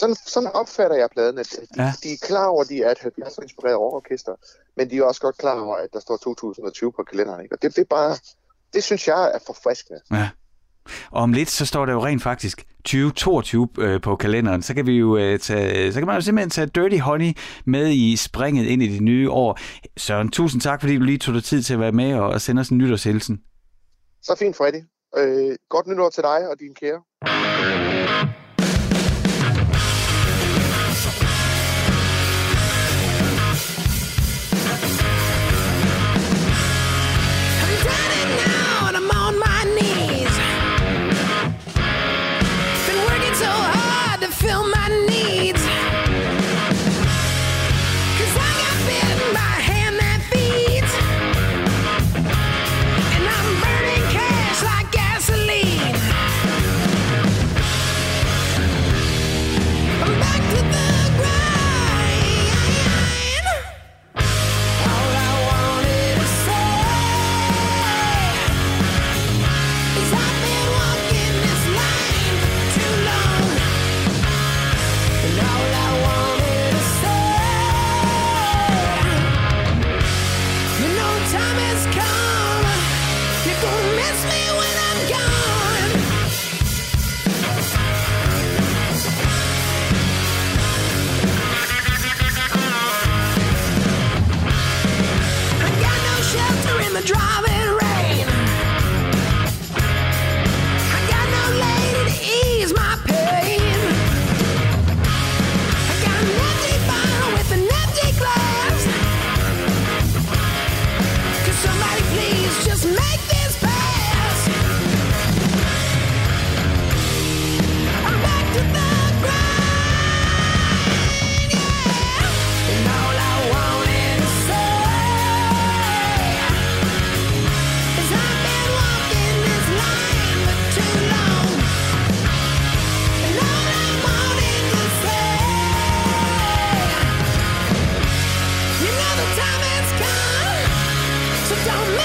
[0.00, 1.92] Sådan, sådan opfatter jeg pladen, at de, Ja.
[2.02, 4.34] de er klar over, at de er et 70'er-inspireret rockorkester,
[4.76, 7.42] men de er også godt klar over, at der står 2020 på kalenderen.
[7.42, 7.54] Ikke?
[7.54, 8.16] Og det, det er bare,
[8.74, 10.00] det synes jeg er forfriskende.
[10.10, 10.28] Ja.
[11.10, 14.62] Og om lidt, så står der jo rent faktisk 2022 øh, på kalenderen.
[14.62, 17.32] Så kan vi jo øh, tage, så kan man jo simpelthen tage Dirty Honey
[17.66, 19.58] med i springet ind i det nye år.
[19.96, 22.40] Søren, tusind tak, fordi du lige tog dig tid til at være med og, og
[22.40, 23.38] sende os en nytårshilsen.
[24.22, 24.82] Så fint, Freddy.
[25.16, 27.97] Øh, godt nytår til dig og din kære.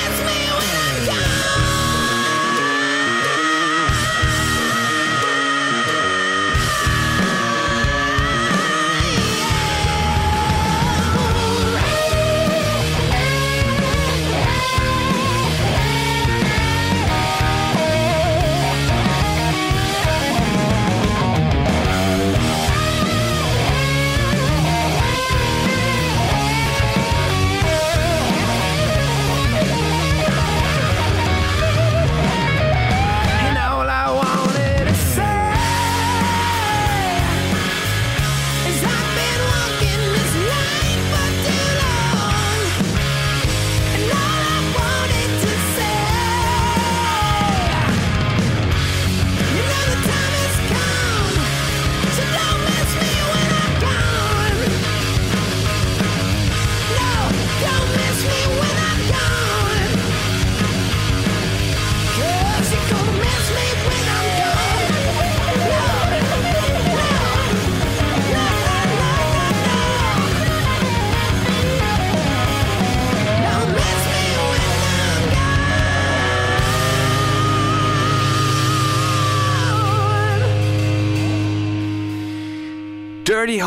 [0.03, 1.42] kiss me when I'm gone.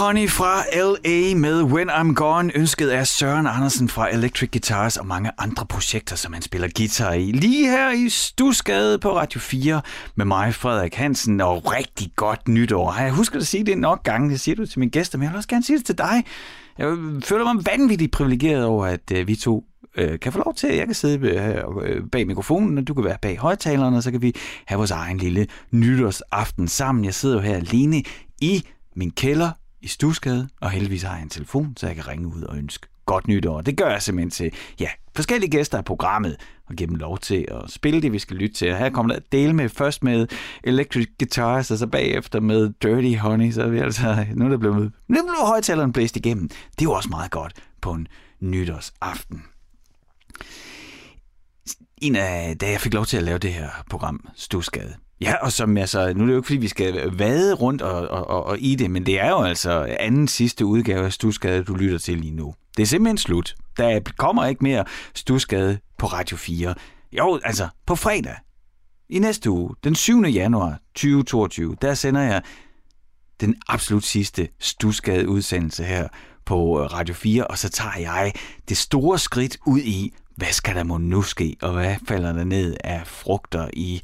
[0.06, 1.34] Honey fra L.A.
[1.34, 6.16] med When I'm Gone, ønsket af Søren Andersen fra Electric Guitars og mange andre projekter,
[6.16, 7.32] som han spiller guitar i.
[7.32, 9.80] Lige her i Stusgade på Radio 4
[10.14, 13.00] med mig, Frederik Hansen, og rigtig godt nytår.
[13.00, 15.30] Jeg husker at sige det nok gange, det siger du til mine gæster, men jeg
[15.30, 16.24] vil også gerne sige det til dig.
[16.78, 19.64] Jeg føler mig vanvittigt privilegeret over, at øh, vi to
[19.96, 22.94] øh, kan få lov til, at jeg kan sidde øh, øh, bag mikrofonen, og du
[22.94, 24.34] kan være bag højtalerne, og så kan vi
[24.66, 27.04] have vores egen lille nytårsaften sammen.
[27.04, 28.02] Jeg sidder jo her alene
[28.40, 28.64] i
[28.96, 29.50] min kælder
[29.86, 32.86] i Stusgade, og heldigvis har jeg en telefon, så jeg kan ringe ud og ønske
[33.04, 33.60] godt nytår.
[33.60, 37.46] Det gør jeg simpelthen til ja, forskellige gæster af programmet, og give dem lov til
[37.48, 38.72] at spille det, vi skal lytte til.
[38.72, 40.26] Og her kommer der dele med først med
[40.64, 44.60] Electric Guitars, og så bagefter med Dirty Honey, så er vi altså, nu er det
[44.60, 46.48] blevet, nu er blevet højtaleren blæst igennem.
[46.48, 48.08] Det er jo også meget godt på en
[48.40, 49.42] nytårsaften.
[51.98, 55.52] En af, da jeg fik lov til at lave det her program, Stusgade, Ja, og
[55.52, 58.46] som altså, nu er det jo ikke, fordi vi skal vade rundt og, og, og,
[58.46, 61.98] og i det, men det er jo altså anden sidste udgave af Stusgade, du lytter
[61.98, 62.54] til lige nu.
[62.76, 63.54] Det er simpelthen slut.
[63.76, 66.74] Der kommer ikke mere Stusgade på Radio 4.
[67.12, 68.36] Jo, altså på fredag
[69.08, 70.22] i næste uge, den 7.
[70.22, 72.42] januar 2022, der sender jeg
[73.40, 76.08] den absolut sidste Stusgade udsendelse her
[76.44, 78.32] på øh, Radio 4, og så tager jeg
[78.68, 82.44] det store skridt ud i, hvad skal der må nu ske, og hvad falder der
[82.44, 84.02] ned af frugter i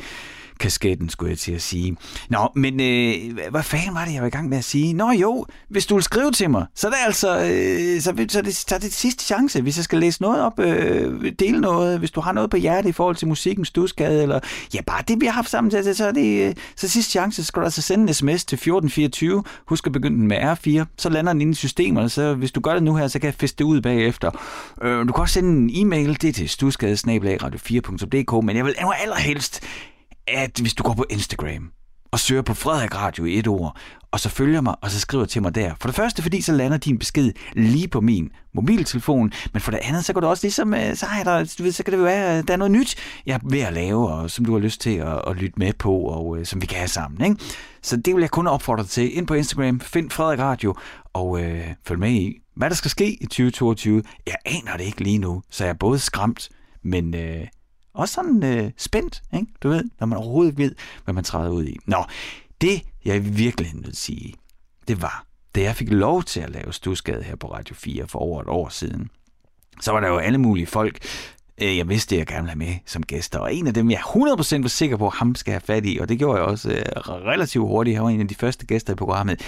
[0.63, 1.97] kasketten, skulle jeg til at sige.
[2.29, 4.93] Nå, men øh, hvad fanden var det, jeg var i gang med at sige?
[4.93, 8.39] Nå jo, hvis du vil skrive til mig, så er det altså øh, så, så,
[8.39, 11.61] er det, så er det sidste chance, hvis jeg skal læse noget op, øh, dele
[11.61, 14.41] noget, hvis du har noget på hjertet i forhold til musikken, stuskade, eller
[14.75, 17.43] ja, bare det, vi har haft sammen til, så er det øh, så sidste chance,
[17.43, 20.85] så skal du altså sende en sms til 1424, husk at begynde den med R4,
[20.97, 23.27] så lander den inde i systemerne, så hvis du gør det nu her, så kan
[23.27, 24.31] jeg feste det ud bagefter.
[24.83, 29.61] Øh, du kan også sende en e-mail, det er til stusgadesnabelagradio4.dk, men jeg vil allerhelst
[30.27, 31.71] at hvis du går på Instagram
[32.13, 33.77] og søger på Frederik Radio i et ord,
[34.11, 35.75] og så følger mig, og så skriver til mig der.
[35.81, 39.81] For det første, fordi så lander din besked lige på min mobiltelefon, men for det
[39.83, 41.99] andet, så kan du også ligesom, øh, så, har der, du ved, så kan det
[41.99, 42.95] jo være, at der er noget nyt,
[43.27, 45.73] jeg er ved at lave, og som du har lyst til at, at lytte med
[45.73, 47.25] på, og øh, som vi kan have sammen.
[47.25, 47.37] Ikke?
[47.83, 49.17] Så det vil jeg kun opfordre dig til.
[49.17, 50.75] Ind på Instagram, find Frederik Radio,
[51.13, 54.03] og øh, følg med i, hvad der skal ske i 2022.
[54.27, 56.49] Jeg aner det ikke lige nu, så jeg er både skræmt,
[56.83, 57.15] men...
[57.15, 57.47] Øh,
[57.95, 59.47] også sådan øh, spændt, ikke?
[59.63, 60.75] du ved, når man overhovedet ved,
[61.05, 61.77] hvad man træder ud i.
[61.87, 62.05] Nå,
[62.61, 64.35] det jeg virkelig vil sige,
[64.89, 65.25] det var,
[65.55, 68.49] da jeg fik lov til at lave Stusgade her på Radio 4 for over et
[68.49, 69.11] år siden,
[69.81, 70.99] så var der jo alle mulige folk,
[71.63, 73.39] øh, jeg vidste, jeg gerne ville have med som gæster.
[73.39, 75.99] Og en af dem, jeg 100% var sikker på, at ham skal have fat i,
[75.99, 77.97] og det gjorde jeg også øh, relativt hurtigt.
[77.97, 79.41] Han var en af de første gæster i programmet.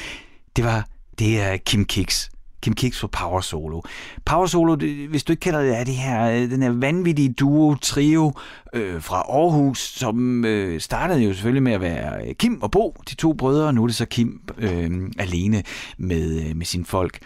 [0.57, 0.87] Det var,
[1.18, 2.30] det er Kim Kicks.
[2.64, 3.81] Kim Kicks for Power Solo.
[4.24, 7.33] Power Solo, det, hvis du ikke kender det, er det her, øh, den her vanvittige
[7.33, 8.33] duo, trio
[8.72, 12.96] øh, fra Aarhus, som øh, startede jo selvfølgelig med at være øh, Kim og Bo,
[13.11, 15.62] de to brødre, og nu er det så Kim øh, alene
[15.98, 17.18] med, øh, med sine folk.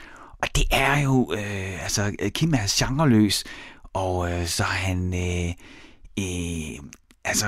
[0.42, 3.44] Og det er jo, øh, altså øh, Kim er genreløs,
[3.92, 5.54] og øh, så er han, øh,
[6.18, 6.78] øh,
[7.24, 7.46] altså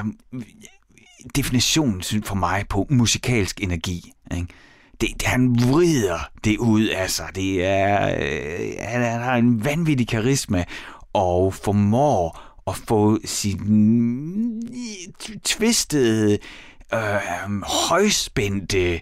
[1.36, 4.46] definitionen for mig på musikalsk energi, ikke?
[5.00, 7.26] Det, det, han vrider det ud af sig.
[7.34, 10.64] Det er, øh, han, han har en vanvittig karisma
[11.12, 14.62] og formår at få sin
[15.44, 16.38] tvistede,
[16.94, 19.00] øh, højspændte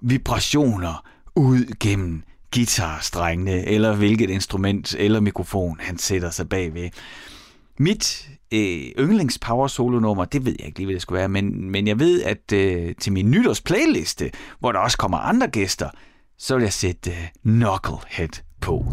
[0.00, 1.04] vibrationer
[1.36, 2.22] ud gennem
[2.54, 6.90] guitarstrengene, eller hvilket instrument eller mikrofon han sætter sig bagved.
[7.78, 11.28] Mit øh, yndlings power solo nummer, det ved jeg ikke lige, hvad det skulle være,
[11.28, 15.48] men, men jeg ved, at øh, til min nytårs playliste, hvor der også kommer andre
[15.48, 15.90] gæster,
[16.38, 18.84] så vil jeg sætte øh, Knucklehead på.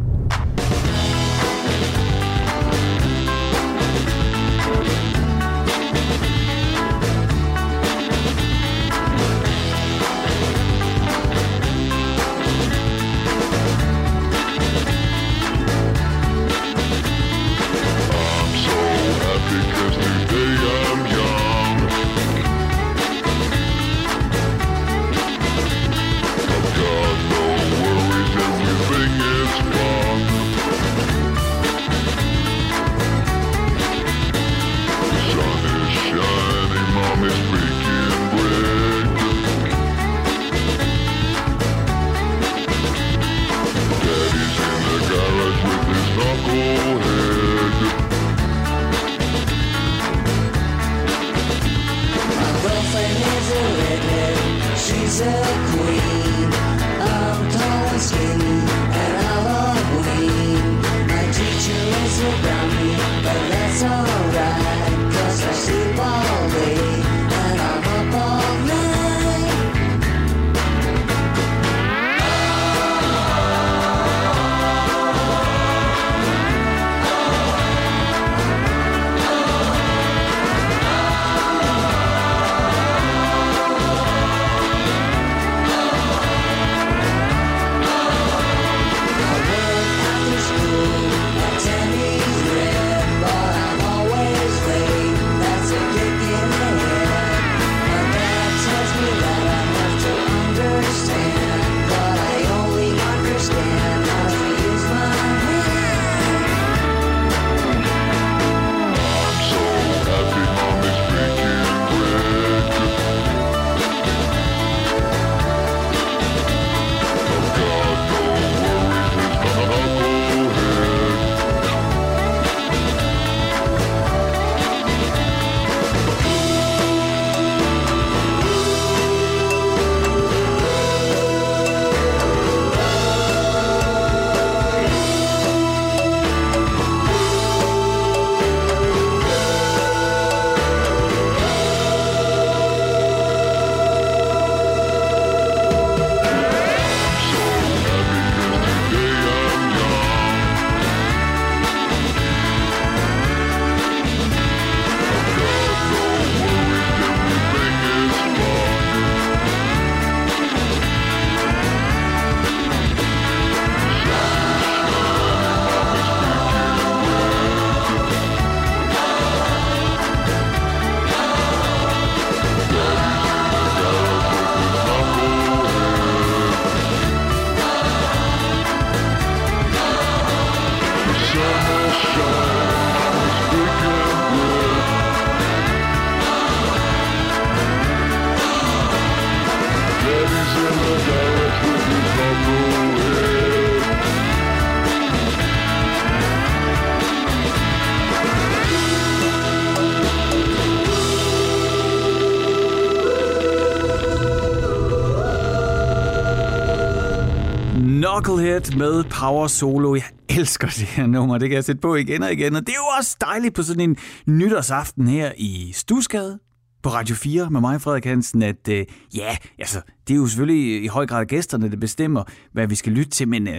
[208.16, 209.96] Knucklehead med Power Solo.
[209.96, 212.56] Jeg elsker det her nummer, det kan jeg sætte på igen og igen.
[212.56, 216.40] Og det er jo også dejligt på sådan en nytårsaften her i Stusgade
[216.84, 218.86] på Radio 4 med mig, Frederik Hansen, at øh,
[219.16, 222.94] ja, altså, det er jo selvfølgelig i høj grad gæsterne, der bestemmer, hvad vi skal
[222.94, 223.54] lytte til, men øh,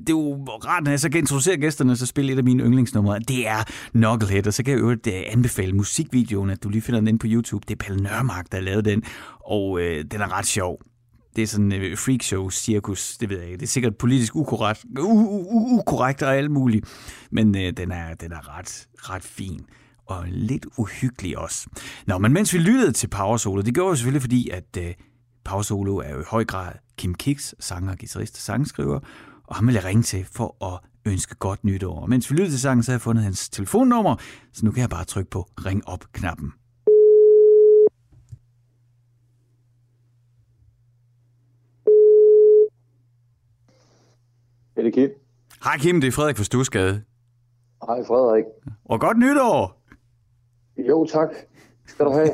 [0.00, 2.62] det er jo rart, når jeg så kan introducere gæsterne, så spille et af mine
[2.62, 3.18] yndlingsnumre.
[3.18, 7.00] Det er Knucklehead, og så kan jeg øvrigt øh, anbefale musikvideoen, at du lige finder
[7.00, 7.64] den inde på YouTube.
[7.68, 9.02] Det er Palle Nørmark, der har lavet den,
[9.44, 10.80] og øh, den er ret sjov.
[11.36, 13.56] Det er sådan øh, freakshow, cirkus, det ved jeg ikke.
[13.56, 16.86] Det er sikkert politisk ukorrekt, u- u- ukorrekt og alt muligt,
[17.30, 19.60] men øh, den, er, den er ret, ret fin
[20.06, 21.68] og lidt uhyggelig også.
[22.06, 24.94] Nå, men mens vi lyttede til Power Solo, det gjorde vi selvfølgelig, fordi at øh,
[25.44, 29.00] Power Solo er jo i høj grad Kim Kicks, sanger, guitarist og sangskriver,
[29.46, 30.80] og ham vil jeg ringe til for at
[31.12, 32.00] ønske godt nytår.
[32.00, 34.16] Og mens vi lyttede til sangen, så har jeg fundet hans telefonnummer,
[34.52, 36.52] så nu kan jeg bare trykke på ring op-knappen.
[44.80, 45.10] Er det Kim?
[45.64, 47.02] Hej Kim, det er Frederik fra Stusgade.
[47.86, 48.44] Hej Frederik.
[48.84, 49.82] Og godt nytår!
[50.88, 51.28] Jo tak.
[51.86, 52.28] Skal du have?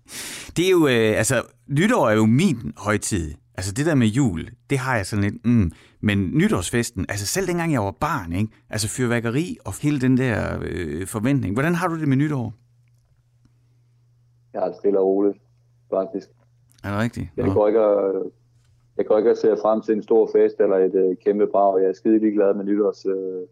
[0.56, 3.34] Det er jo, øh, altså, nytår er jo min højtid.
[3.54, 5.70] Altså det der med jul, det har jeg sådan lidt, mm.
[6.00, 8.52] men nytårsfesten, altså selv dengang jeg var barn, ikke?
[8.70, 11.54] altså fyrværkeri og hele den der øh, forventning.
[11.54, 12.54] Hvordan har du det med nytår?
[14.52, 15.38] Jeg det stille og roligt,
[15.90, 16.28] faktisk.
[16.84, 17.28] Er det rigtigt?
[17.36, 18.22] Jeg går ikke at,
[19.02, 21.80] jeg går ikke at se frem til en stor fest eller et øh, kæmpe brag.
[21.80, 23.42] Jeg er skide ligeglad med nytårs øh,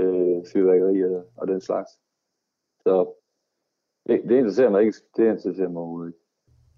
[0.00, 1.90] øh, fyrværkeri og, og den slags.
[2.82, 2.94] Så
[4.06, 4.98] det, det interesserer mig ikke.
[5.16, 6.18] Det interesserer mig overhovedet ikke.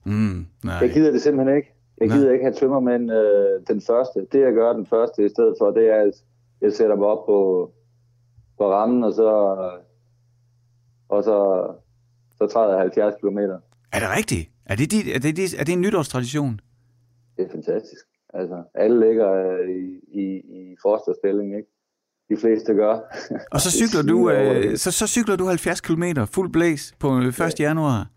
[0.05, 0.75] Mm, nej.
[0.75, 1.75] Jeg gider det simpelthen ikke.
[2.01, 2.17] Jeg Nej.
[2.17, 4.27] gider ikke have tømmermænd øh, den første.
[4.33, 6.15] Det jeg gør den første i stedet for, det er, at
[6.61, 7.71] jeg sætter mig op på,
[8.59, 9.31] på rammen, og så,
[11.09, 11.39] og så,
[12.39, 13.39] så træder jeg 70 km.
[13.39, 14.51] Er det rigtigt?
[14.67, 16.61] Er det, dit, er, det, dit, er det en nytårstradition?
[17.39, 18.07] Det er fantastisk.
[18.35, 20.25] Altså, alle ligger øh, i, i,
[20.59, 21.69] i fosterstilling, ikke?
[22.29, 22.93] De fleste gør.
[23.55, 26.03] Og så er cykler du, øh, så, så cykler du 70 km
[26.35, 27.61] fuld blæs på øh, 1.
[27.61, 28.11] januar.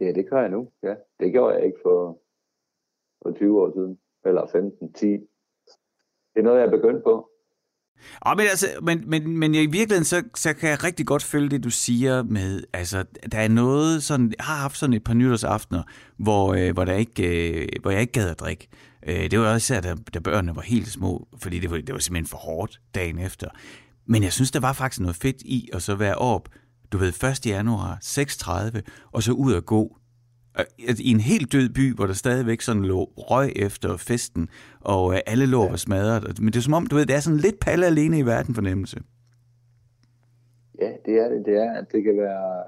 [0.00, 0.68] Ja, det gør jeg nu.
[0.82, 0.94] Ja.
[1.20, 2.18] Det gjorde jeg ikke for,
[3.22, 3.98] for 20 år siden.
[4.26, 5.06] Eller 15, 10.
[5.06, 5.20] Det
[6.36, 7.27] er noget, jeg er begyndt på.
[8.20, 11.48] Og men, altså, men, men, men i virkeligheden, så, så kan jeg rigtig godt følge
[11.48, 15.14] det, du siger med, altså, der er noget sådan, jeg har haft sådan et par
[15.14, 15.82] nytårsaftener,
[16.16, 18.68] hvor, øh, hvor, der ikke, øh, hvor jeg ikke gad at drikke.
[19.06, 21.92] Øh, det var også især, da, da børnene var helt små, fordi det var, det
[21.92, 23.48] var simpelthen for hårdt dagen efter.
[24.06, 26.48] Men jeg synes, der var faktisk noget fedt i at så være op,
[26.92, 27.46] du ved, 1.
[27.46, 28.80] januar 6.30,
[29.12, 29.97] og så ud og gå
[30.98, 34.48] i en helt død by, hvor der stadigvæk sådan lå røg efter festen,
[34.80, 36.40] og øh, alle lå var smadret.
[36.40, 38.54] Men det er som om, du ved, det er sådan lidt palle alene i verden
[38.54, 39.00] fornemmelse.
[40.80, 41.46] Ja, det er det.
[41.46, 42.64] Det er, at det kan være,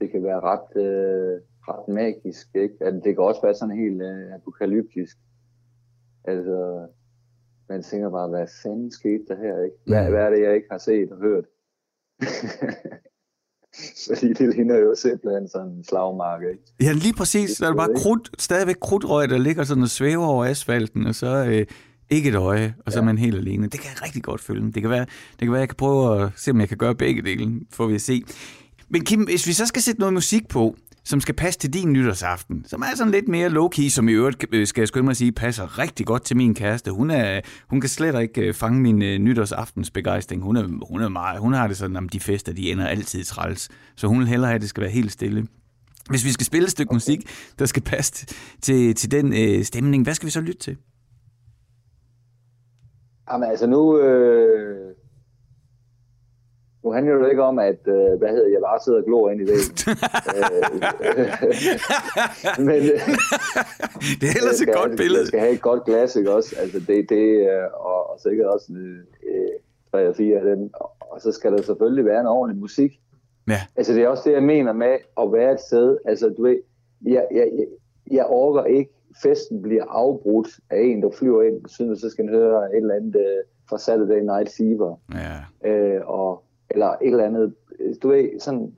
[0.00, 2.46] det kan være ret, øh, ret magisk.
[2.54, 2.74] Ikke?
[2.80, 5.16] At det kan også være sådan helt øh, apokalyptisk.
[6.24, 6.86] Altså,
[7.68, 9.62] man tænker bare, hvad fanden skete der her?
[9.64, 9.76] Ikke?
[9.86, 10.10] Hvad, Mm.
[10.12, 11.44] hvad er det, jeg ikke har set og hørt?
[14.08, 16.40] Fordi det ligner jo simpelthen sådan en slagmark.
[16.52, 16.62] Ikke?
[16.80, 17.50] Ja, lige præcis.
[17.50, 21.14] Det Der er bare krudt, stadigvæk krudtrøg, der ligger sådan og svæver over asfalten, og
[21.14, 21.66] så øh,
[22.10, 23.06] ikke et øje, og så er Ja.
[23.06, 23.62] man helt alene.
[23.66, 24.72] Det kan jeg rigtig godt følge.
[24.72, 26.94] Det kan være, det kan være, jeg kan prøve at se, om jeg kan gøre
[26.94, 28.22] begge dele, får vi at se.
[28.88, 30.76] Men Kim, hvis vi så skal sætte noget musik på,
[31.06, 34.46] som skal passe til din nytårsaften, som er sådan lidt mere low-key, som i øvrigt,
[34.52, 36.90] øh, skal jeg skynde mig at sige, passer rigtig godt til min kæreste.
[36.90, 37.40] Hun, er,
[37.70, 40.42] hun kan slet ikke øh, fange min øh, nytårsaftens begejstring.
[40.42, 43.24] Hun, er, hun, er meget, hun har det sådan, at de fester, de ender altid
[43.24, 43.68] træls.
[43.96, 45.46] Så hun vil hellere have, at det skal være helt stille.
[46.10, 47.20] Hvis vi skal spille et stykke musik,
[47.58, 48.26] der skal passe
[48.62, 50.76] til, til den øh, stemning, hvad skal vi så lytte til?
[53.32, 54.94] Jamen altså nu, øh,
[56.86, 59.40] nu handler det ikke om, at øh, hvad hedder, jeg bare sidder og glor ind
[59.40, 59.74] i væggen.
[60.36, 60.46] øh,
[62.68, 62.80] men
[64.20, 65.20] Det er ellers et godt billede.
[65.20, 66.56] Jeg skal have et godt glas, ikke også?
[66.60, 69.48] Altså det, det øh, og, og sikkert også øh,
[69.90, 70.70] tre og fire af dem.
[71.00, 73.00] Og, så skal der selvfølgelig være en ordentlig musik.
[73.48, 73.60] Ja.
[73.76, 75.98] Altså det er også det, jeg mener med at være et sted.
[76.04, 76.56] Altså du ved,
[77.02, 77.66] jeg, jeg, jeg,
[78.10, 78.90] jeg orker ikke,
[79.22, 82.94] festen bliver afbrudt af en, der flyver ind synes, så skal han høre et eller
[82.94, 84.96] andet øh, fra Saturday Night Fever.
[85.14, 85.70] Ja.
[85.70, 87.54] Øh, og, eller et eller andet,
[88.02, 88.72] du ved, sådan,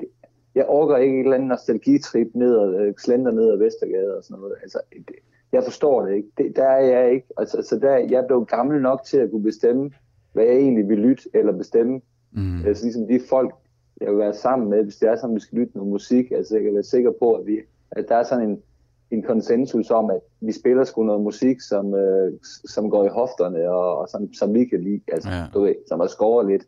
[0.55, 4.25] jeg orker ikke et eller andet nostalgitrip ned og øh, slender ned ad Vestergade og
[4.25, 4.55] sådan noget.
[4.63, 5.17] Altså, det,
[5.53, 6.29] jeg forstår det ikke.
[6.39, 7.27] Det, der er jeg ikke.
[7.37, 9.91] Altså, så der, jeg blev gammel nok til at kunne bestemme,
[10.33, 12.01] hvad jeg egentlig vil lytte, eller bestemme.
[12.33, 12.65] Mm.
[12.67, 13.55] Altså ligesom de folk,
[14.01, 16.31] jeg vil være sammen med, hvis det er sådan, vi skal lytte noget musik.
[16.31, 17.59] Altså jeg kan være sikker på, at, vi,
[17.91, 18.63] at der er sådan en,
[19.11, 22.33] en konsensus om, at vi spiller sgu noget musik, som, øh,
[22.65, 25.01] som går i hofterne, og, og som, som vi kan lide.
[25.13, 25.45] Altså, ja.
[25.55, 26.63] du ved, som er skåret lidt.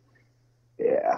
[0.81, 1.11] Ja.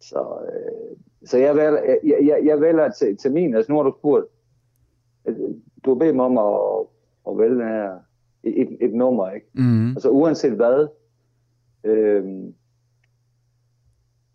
[0.00, 0.96] Så, øh,
[1.28, 4.26] så jeg, vælger, jeg, jeg, jeg vælger til, til min, altså nu har du spurgt,
[5.26, 5.36] øh,
[5.84, 6.86] du har bedt mig om at,
[7.28, 7.98] at vælge her
[8.42, 9.46] et, et nummer, ikke?
[9.54, 9.90] Mm.
[9.90, 10.88] Altså uanset hvad,
[11.84, 12.54] øhm,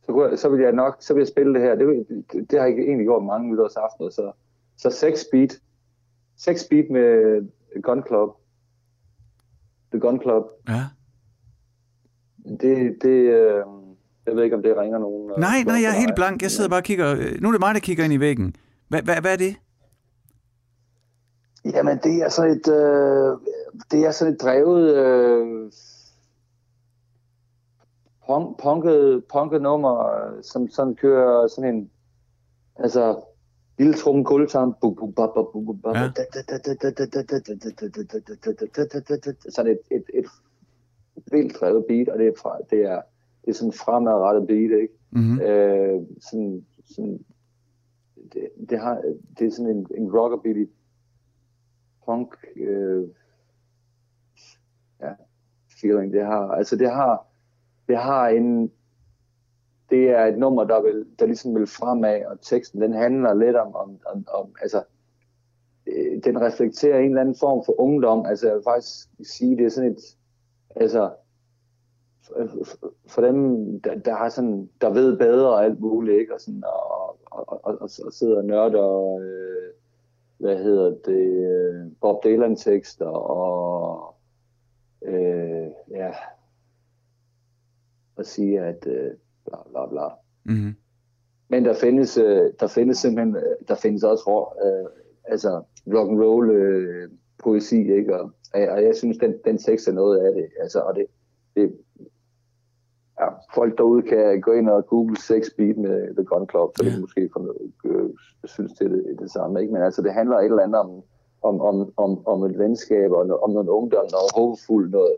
[0.01, 1.75] så, kunne så vil jeg nok så vil jeg spille det her.
[1.75, 4.09] Det, det, det har jeg egentlig gjort mange nytårsaftener.
[4.09, 4.31] Så,
[4.77, 5.59] så 6 beat,
[6.37, 7.41] 6 beat med
[7.81, 8.29] Gun Club.
[9.91, 10.43] The Gun Club.
[10.69, 10.81] Ja.
[12.61, 13.63] Det, det, øh,
[14.25, 15.31] jeg ved ikke, om det ringer nogen.
[15.31, 16.41] øh, Nej, nej, jeg er helt blank.
[16.41, 17.11] Jeg sidder bare og kigger.
[17.11, 18.55] øh, Nu er det mig, der kigger ind i væggen.
[18.87, 19.55] Hvad, hvad, hvad er det?
[21.65, 23.37] Jamen, det er sådan et, øh,
[23.91, 25.71] det er sådan et drevet, øh,
[28.27, 31.89] punk, punket, punket nummer, øh, som sådan kører sådan en,
[32.75, 33.21] altså,
[33.77, 34.75] lille trum gulvtarm,
[35.95, 36.11] Ja.
[39.49, 40.25] sådan et, et, et
[41.31, 43.01] vildt drevet beat, og det er, fra, det er,
[43.41, 44.93] det er sådan fremadrettet beat, ikke?
[45.11, 45.41] Mm-hmm.
[45.41, 47.25] Øh, sådan, sådan,
[48.33, 49.01] det, det, har,
[49.39, 50.69] det er sådan en, en rockabilly
[52.05, 53.03] punk øh,
[55.01, 55.13] ja,
[55.81, 56.13] feeling.
[56.13, 57.27] Det har, altså det har,
[57.87, 58.71] det har en,
[59.89, 63.55] det er et nummer, der, vil, der ligesom vil fremad, og teksten, den handler lidt
[63.55, 64.83] om, om, om, om altså,
[65.87, 68.25] øh, den reflekterer en eller anden form for ungdom.
[68.25, 70.17] Altså, jeg vil faktisk sige, det er sådan et,
[70.75, 71.11] altså,
[73.07, 76.33] for, dem, der, der, har sådan, der ved bedre og alt muligt, ikke?
[76.33, 79.73] Og, sådan, og, og, og, og, og sidder og nørder, øh,
[80.37, 84.15] hvad hedder det, øh, Bob Dylan-tekster, og
[85.05, 86.11] øh, ja,
[88.15, 89.11] og sige, at øh,
[89.45, 90.07] bla bla bla.
[90.43, 90.75] Mm-hmm.
[91.47, 96.21] Men der findes, øh, der findes simpelthen, øh, der findes også øh, altså rock and
[96.21, 97.09] roll øh,
[97.43, 98.19] poesi, ikke?
[98.19, 100.47] Og, og jeg synes, den, den tekst er noget af det.
[100.59, 101.05] Altså, og det,
[101.55, 101.77] det
[103.19, 106.83] ja, folk derude kan gå ind og google sex beat med The Gun Club, så
[106.83, 106.89] Ja.
[106.89, 108.09] det måske noget, øh,
[108.43, 109.73] synes det er det, det samme, ikke?
[109.73, 111.03] Men altså, det handler et eller andet om,
[111.41, 115.15] om, om, om, om et venskab, og om noget ungdom, noget håbefuldt, noget,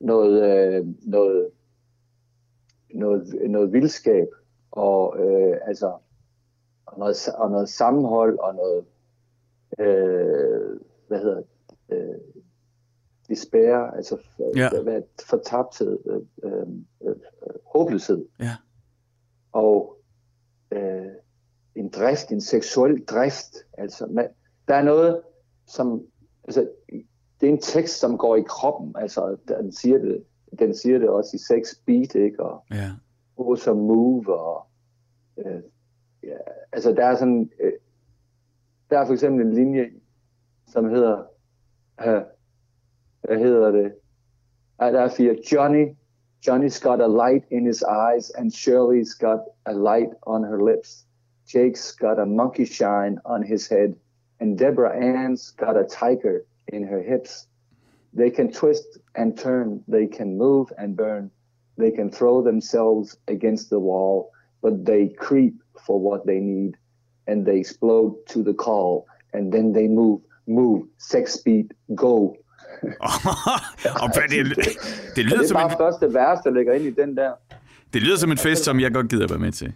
[0.00, 1.48] noget, øh, noget,
[2.94, 4.28] noget, noget vildskab,
[4.72, 5.92] og øh, altså
[6.86, 8.84] og noget, og noget sammenhold, og noget,
[9.78, 11.46] øh, hvad hedder det,
[11.88, 12.18] øh,
[13.28, 14.18] despair, altså
[14.56, 14.82] Ja.
[14.82, 16.66] hvad, fortabthed, øh, øh,
[17.08, 17.14] øh,
[17.74, 18.56] håbløshed, Ja.
[19.52, 19.98] og
[20.70, 21.06] øh,
[21.74, 23.54] en drift, en seksuel drift.
[23.78, 24.28] Altså, man,
[24.68, 25.22] der er noget,
[25.66, 26.02] som,
[26.44, 26.68] altså,
[27.40, 30.24] det er en tekst, som går i kroppen, altså, den siger det,
[30.58, 32.90] den siger det også i sex beat, ikke, og Ja.
[33.38, 34.66] Awesome Move, og
[35.38, 35.62] øh,
[36.22, 36.36] ja,
[36.72, 37.72] altså der er sådan, øh,
[38.90, 39.90] der er for eksempel en linje,
[40.66, 41.24] som hedder,
[42.06, 42.22] øh,
[43.24, 43.92] hvad hedder det?
[44.78, 45.36] Ej, der er fire.
[45.52, 45.96] Johnny,
[46.46, 51.06] Johnny's got a light in his eyes, and Shirley's got a light on her lips.
[51.46, 53.94] Jake's got a monkey shine on his head,
[54.40, 57.46] and Deborah Ann's got a tiger in her hips.
[58.12, 61.30] They can twist and turn, they can move and burn,
[61.76, 64.30] they can throw themselves against the wall,
[64.62, 65.54] but they creep
[65.86, 66.76] for what they need,
[67.26, 72.36] and they explode to the call, and then they move, move, sex beat, go.
[74.02, 74.66] og hvad det, det,
[75.16, 77.32] Det lyder er som bare en, første vers, der ligger ind i den der.
[77.92, 79.72] det lyder som en fest, som jeg godt gider være med til.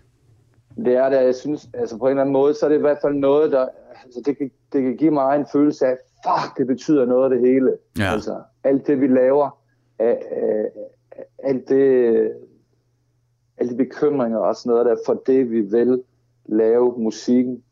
[0.76, 2.80] Det er det, jeg synes, altså på en eller anden måde, så er det i
[2.80, 3.66] hvert fald noget, der,
[4.04, 7.30] altså det kan, det kan give mig en følelse af, fuck, det betyder noget af
[7.30, 7.72] det hele.
[7.98, 8.12] Ja.
[8.12, 9.58] Altså, alt det, vi laver,
[9.98, 10.70] af, af,
[11.44, 12.32] alt det,
[13.58, 16.02] alle de bekymringer og sådan noget der, for det, vi vil
[16.46, 17.62] lave musikken,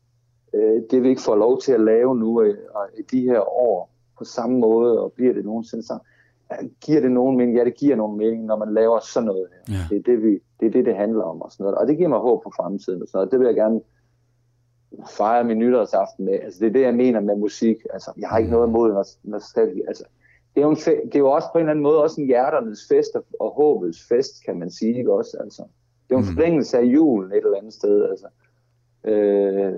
[0.53, 2.57] øh, det vi ikke får lov til at lave nu øh,
[2.97, 6.05] i de her år på samme måde, og bliver det nogensinde sammen.
[6.51, 6.55] Ja,
[6.85, 7.57] Giver det nogen mening?
[7.57, 9.73] Ja, det giver nogen mening, når man laver sådan noget her.
[9.75, 9.95] Ja.
[9.95, 11.77] Det, er det, vi, det er det, det handler om og sådan noget.
[11.77, 13.31] Og det giver mig håb for fremtiden og sådan noget.
[13.31, 13.81] Det vil jeg gerne
[15.17, 16.33] fejre min nytårsaften med.
[16.33, 17.77] Altså, det er det, jeg mener med musik.
[17.93, 19.81] Altså, jeg har ikke noget imod nos- nostalgi.
[19.87, 20.03] Altså,
[20.55, 22.21] det, er jo en fe- det er jo også på en eller anden måde også
[22.21, 24.97] en hjerternes fest og, og håbets fest, kan man sige.
[24.97, 25.37] Ikke også?
[25.39, 25.61] Altså,
[26.09, 28.09] det er jo en forlængelse af julen et eller andet sted.
[28.09, 28.27] Altså,
[29.03, 29.73] øh,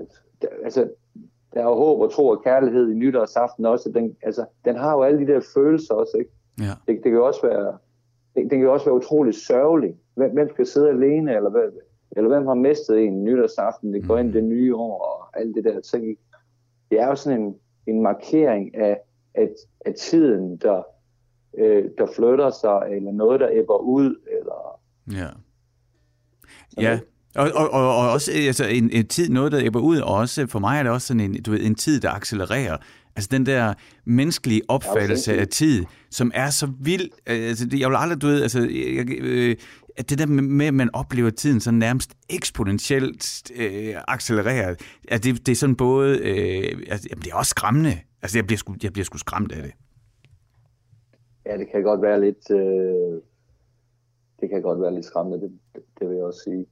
[0.64, 0.88] altså,
[1.54, 3.90] der er jo håb og tro og kærlighed i nytårsaften også.
[3.90, 6.30] Den, altså, den har jo alle de der følelser også, ikke?
[6.58, 6.64] Ja.
[6.64, 7.78] Det, det kan jo også være,
[8.34, 9.96] det, det kan jo også være utroligt sørgeligt.
[10.14, 11.70] Hvem, hvem skal sidde alene, eller, hvad,
[12.10, 15.54] eller hvem har mistet en nytårsaften, det går ind i det nye år, og alt
[15.54, 16.08] det der ting.
[16.08, 16.22] ikke?
[16.90, 19.00] Det er jo sådan en, en markering af,
[19.34, 19.48] af,
[19.86, 20.82] af tiden, der,
[21.58, 24.80] øh, der flytter sig, eller noget, der æbber ud, eller
[25.12, 25.28] Ja.
[26.80, 27.00] Ja,
[27.36, 30.46] og, og, og, og også altså, en, en tid, noget der æbber ud, og også
[30.46, 32.76] for mig er det også sådan en, du ved, en tid, der accelererer.
[33.16, 33.74] Altså den der
[34.04, 37.10] menneskelige opfattelse af tid, som er så vild.
[37.26, 39.56] Øh, altså, det, jeg vil aldrig, du ved, altså, jeg, øh,
[39.96, 45.46] at det der med, at man oplever tiden sådan nærmest eksponentielt øh, accelereret, at det,
[45.46, 47.98] det er sådan både, øh, altså, jamen, det er også skræmmende.
[48.22, 49.72] Altså, jeg bliver sgu, jeg bliver sgu skræmt af det.
[51.46, 53.22] ja, det kan godt være lidt, øh,
[54.40, 56.66] det kan godt være lidt skræmmende, det, det, det vil jeg også sige.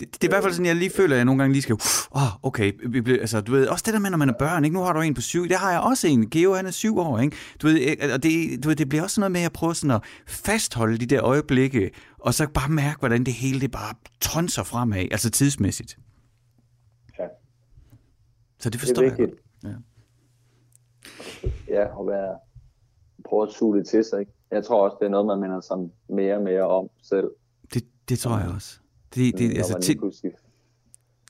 [0.00, 1.62] Det, det er i hvert fald sådan, jeg lige føler, at jeg nogle gange lige
[1.62, 1.72] skal,
[2.14, 4.34] åh, oh, okay, vi bliver, altså, du ved, også det der med, når man er
[4.38, 4.74] børn, ikke?
[4.74, 6.98] Nu har du en på syv, det har jeg også en, Geo, han er syv
[6.98, 7.36] år, ikke?
[7.62, 9.72] Du ved, og det, du ved, det bliver også sådan noget med, at jeg prøver
[9.72, 13.94] sådan at fastholde de der øjeblikke, og så bare mærke, hvordan det hele, det bare
[14.20, 15.98] tonser fremad, altså tidsmæssigt.
[17.18, 17.24] Ja.
[18.58, 19.20] Så det Det forstår er jeg godt.
[19.20, 19.40] vigtigt.
[21.68, 22.38] Ja, at være,
[23.28, 24.20] prøve at suge det til sig.
[24.20, 24.32] Ikke?
[24.50, 25.76] Jeg tror også, det er noget, man minder sig
[26.16, 27.30] mere og mere om selv.
[27.74, 28.78] Det, det tror jeg også.
[29.14, 29.82] Det, det, når altså, man
[30.22, 30.32] lige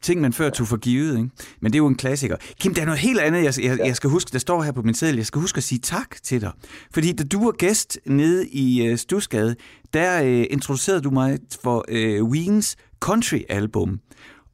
[0.02, 1.30] ting, man før tog for givet, ikke?
[1.60, 2.36] Men det er jo en klassiker.
[2.60, 4.82] Kim, der er noget helt andet, jeg, jeg, jeg skal huske, der står her på
[4.82, 6.52] min seddel, jeg skal huske at sige tak til dig.
[6.94, 9.56] Fordi da du var gæst nede i uh, Stusgade,
[9.94, 14.00] der uh, introducerede du mig for uh, Weens country-album.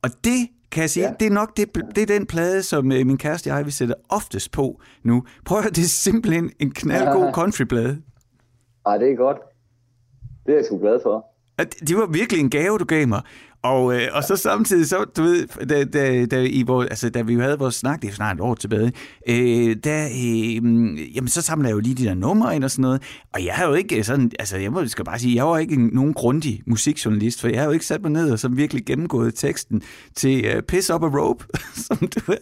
[0.03, 1.09] Og det kan jeg sige, ja.
[1.09, 1.14] Ja.
[1.20, 3.72] det er nok det, det er den plade, som uh, min kæreste og jeg vil
[3.72, 5.24] sætte oftest på nu.
[5.45, 8.03] Prøv at høre, det er simpelthen en knaldgod countryplade.
[8.87, 9.37] Ej, det er godt.
[10.47, 11.27] Det er jeg sgu glad for.
[11.59, 13.22] Det var virkelig en gave, du gav mig.
[13.66, 17.22] Og, øh, og så samtidig, så, du ved, da, da, da, i vores, altså, da
[17.22, 18.92] vi jo havde vores snak, det er snart et år tilbage,
[19.28, 22.82] øh, der, øh, jamen, så samlede jeg jo lige de der numre ind og sådan
[22.82, 23.02] noget.
[23.34, 25.96] Og jeg har jo ikke sådan, altså jeg må skal bare sige, jeg var ikke
[25.96, 29.34] nogen grundig musikjournalist, for jeg har jo ikke sat mig ned og så virkelig gennemgået
[29.34, 29.82] teksten
[30.14, 31.44] til uh, Piss Up a Rope,
[31.86, 32.34] som du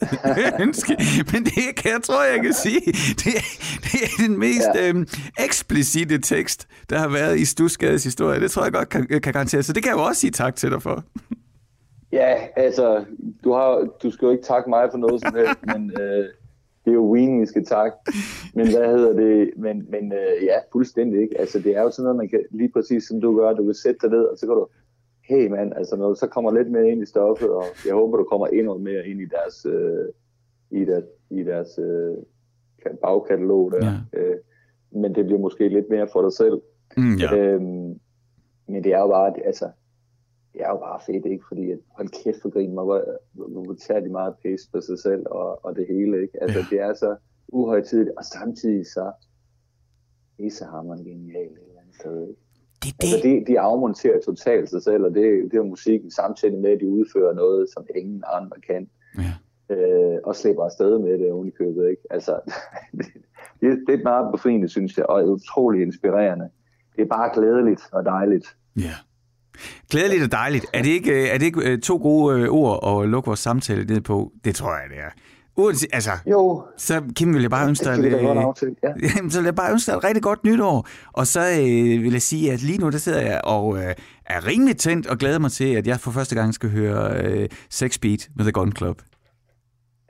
[0.60, 0.96] ønske.
[1.32, 2.80] Men det kan jeg tror, jeg kan sige,
[3.24, 3.34] det,
[3.82, 4.68] det er den mest.
[4.74, 4.88] Ja.
[4.88, 5.06] øh,
[5.38, 8.40] eksplicite tekst, der har været i Stusgades historie.
[8.40, 9.62] Det tror jeg godt kan, kan garantere.
[9.62, 11.04] Så det kan jeg jo også sige tak til dig for.
[12.12, 13.04] Ja, altså,
[13.44, 16.24] du, har, du skal jo ikke takke mig for noget som helst, men øh,
[16.84, 17.96] det er jo Wien, vi skal takke.
[18.54, 19.50] Men hvad hedder det?
[19.56, 21.40] Men, men øh, ja, fuldstændig ikke.
[21.40, 23.74] Altså, det er jo sådan noget, man kan lige præcis som du gør, du vil
[23.74, 24.66] sætte dig ned, og så kan du,
[25.28, 28.16] hey mand, altså når du så kommer lidt mere ind i stoffet, og jeg håber,
[28.16, 30.08] du kommer endnu mere ind i deres, øh,
[30.70, 32.16] i deres, i deres øh,
[32.86, 33.92] ka- bagkatalog der.
[34.12, 34.18] Ja.
[34.18, 34.36] Øh,
[34.90, 36.60] men det bliver måske lidt mere for dig selv.
[36.96, 37.36] Mm, ja.
[37.36, 38.00] Øhm,
[38.68, 39.68] men det er jo bare, altså,
[40.54, 41.44] det er jo bare fedt, ikke?
[41.48, 44.98] Fordi, at, hold kæft for grin, hvor, hvor, hvor tager de meget pæs på sig
[44.98, 46.42] selv og, og det hele, ikke?
[46.42, 46.64] Altså, Ja.
[46.70, 47.16] det er så
[47.48, 49.12] uhøjtidigt, og samtidig så
[50.38, 52.40] pissehammeren genial et eller andet sted, ikke?
[52.82, 53.46] Det Altså, det.
[53.46, 56.88] de, de afmonterer totalt sig selv, og det, det er musikken samtidig med, at de
[56.88, 59.74] udfører noget, som ingen andre kan, Ja.
[59.76, 62.02] øh, og slipper afsted med det oven i købet, ikke?
[62.10, 62.40] Altså,
[62.98, 63.06] det,
[63.60, 66.48] det, det er meget befriende, synes jeg, og utrolig inspirerende.
[66.96, 68.56] Det er bare glædeligt og dejligt.
[68.76, 68.94] Ja.
[69.90, 70.66] Glædeligt og dejligt.
[70.72, 73.40] Er det ikke, øh, er det ikke øh, to gode øh, ord at lukke vores
[73.40, 74.32] samtale ned på?
[74.44, 75.10] Det tror jeg, det er.
[75.56, 78.74] Uanset, altså, Jo, så Kim vil jeg bare ønske det dig, øh, aftale.
[78.82, 78.88] Ja.
[79.16, 80.88] Jamen, så vil jeg bare ønske dig et rigtig godt nytår.
[81.12, 83.94] Og så øh, vil jeg sige, at lige nu der sidder jeg og øh,
[84.26, 87.48] er rimelig tændt og glæder mig til, at jeg for første gang skal høre øh,
[87.70, 89.02] Sex Beat med The Gun Club.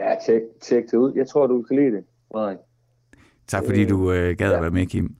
[0.00, 1.12] Ja, tjek, tjek det ud.
[1.16, 2.58] Jeg tror, du kan lide det, Frederik.
[3.46, 4.60] Tak fordi Øh, du øh, gad at ja.
[4.60, 5.14] være med, Kim.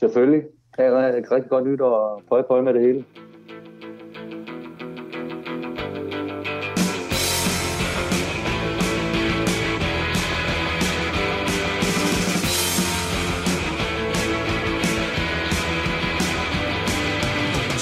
[0.00, 0.42] Selvfølgelig.
[0.78, 3.04] Ha' et rigtig- rigtig godt nytår, og prøv prøv med det hele.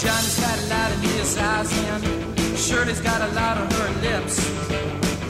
[0.04, 2.04] Johnny's got a lot of his eyes and
[2.56, 4.36] Shirley's got a lot on her lips.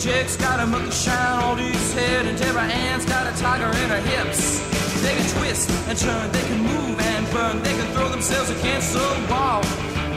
[0.04, 3.88] Jake's got a monkey shine on his head and Deborah Ann's got a tiger in
[3.90, 4.57] her hips.
[5.02, 8.92] They can twist and turn, they can move and burn, they can throw themselves against
[8.92, 9.62] the wall,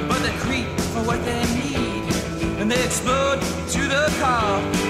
[0.07, 1.81] but they creep for what they need
[2.61, 4.80] and they explode to the car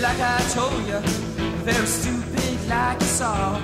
[0.00, 0.98] like I told you.
[1.62, 3.58] Very stupid, like I saw.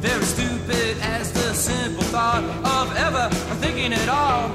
[0.00, 4.50] Very stupid as the simple thought of ever thinking at all.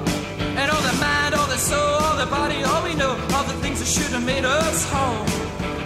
[0.59, 3.57] And all the mind, all the soul, all the body, all we know, all the
[3.63, 5.25] things that should have made us whole.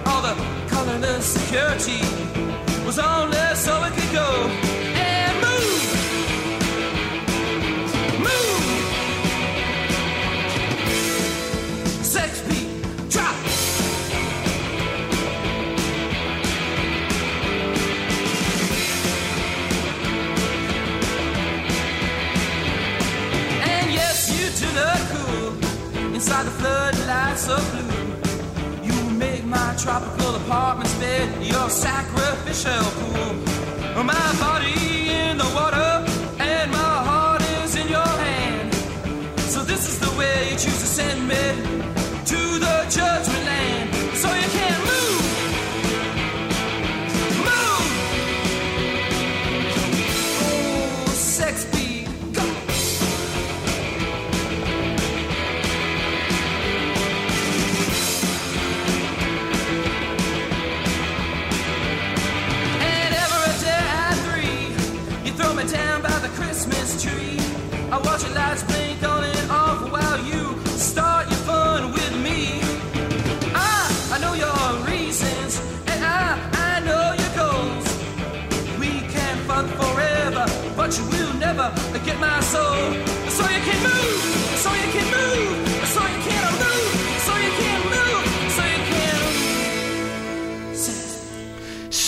[0.06, 0.36] All the
[0.68, 2.02] colorless security
[2.86, 4.83] was on only so it could go
[26.24, 28.88] inside the floodlights of blue.
[28.88, 34.04] You make my tropical apartment's bed your sacrificial pool.
[34.06, 35.92] My body in the water
[36.40, 38.74] and my heart is in your hand.
[39.54, 41.46] So this is the way you choose to send me
[42.32, 43.33] to the judgment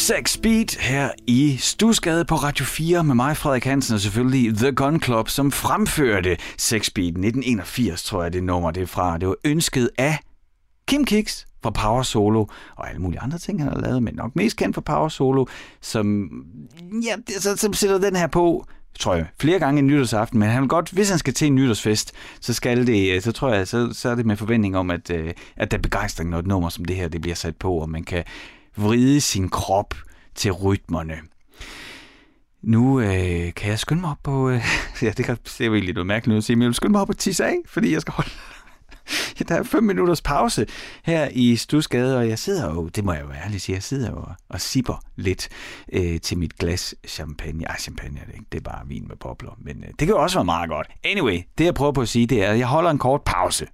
[0.06, 4.72] Sex Beat her i Stusgade på Radio 4 med mig, Frederik Hansen, og selvfølgelig The
[4.72, 9.18] Gun Club, som fremførte Sex Beat 1981, tror jeg det nummer det er fra.
[9.18, 10.20] Det var ønsket af
[10.88, 12.46] Kim Kicks fra Power Solo,
[12.76, 15.46] og alle mulige andre ting, han har lavet, men nok mest kendt for Power Solo,
[15.82, 16.30] som,
[17.06, 18.66] ja, så, som sætter den her på,
[19.00, 21.56] tror jeg, flere gange en nytårsaften, men han vil godt, hvis han skal til en
[21.56, 24.92] nytårsfest, så skal det, øh, så tror jeg, så, så er det med forventning om,
[24.92, 27.56] at, øh, at der er begejstring, når et nummer som det her, det bliver sat
[27.56, 28.24] på, og man kan
[28.78, 29.94] vride sin krop
[30.36, 31.18] til rytmerne.
[32.62, 34.50] Nu øh, kan jeg skynde mig op på...
[34.50, 34.62] Øh,
[35.02, 36.76] ja, det, kan, det er jo egentlig noget mærkeligt ud at sige, men jeg vil
[36.76, 38.30] skynde mig op på tisse af, fordi jeg skal holde...
[39.40, 40.66] Ja, der er fem minutters pause
[41.04, 44.10] her i Stusgade, og jeg sidder jo, det må jeg jo ærligt sige, jeg sidder
[44.10, 45.50] jo og, og sipper lidt
[45.94, 47.66] øh, til mit glas champagne.
[47.66, 50.08] Ej, champagne er det ikke, det er bare vin med bobler, men øh, det kan
[50.08, 50.88] jo også være meget godt.
[51.04, 53.68] Anyway, det jeg prøver på at sige, det er, at jeg holder en kort pause.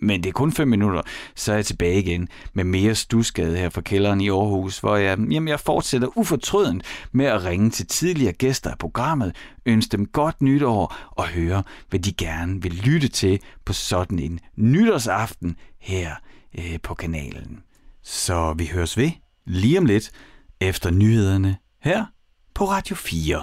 [0.00, 1.02] Men det er kun 5 minutter,
[1.34, 5.18] så er jeg tilbage igen med mere stusgade her fra kælderen i Aarhus, hvor jeg,
[5.18, 9.36] jamen jeg fortsætter ufortrødent med at ringe til tidligere gæster af programmet,
[9.66, 14.40] ønske dem godt nytår og høre, hvad de gerne vil lytte til på sådan en
[14.56, 16.14] nytårsaften her
[16.58, 17.62] øh, på kanalen.
[18.02, 19.10] Så vi høres ved
[19.46, 20.10] lige om lidt
[20.60, 22.04] efter nyhederne her
[22.54, 23.42] på Radio 4.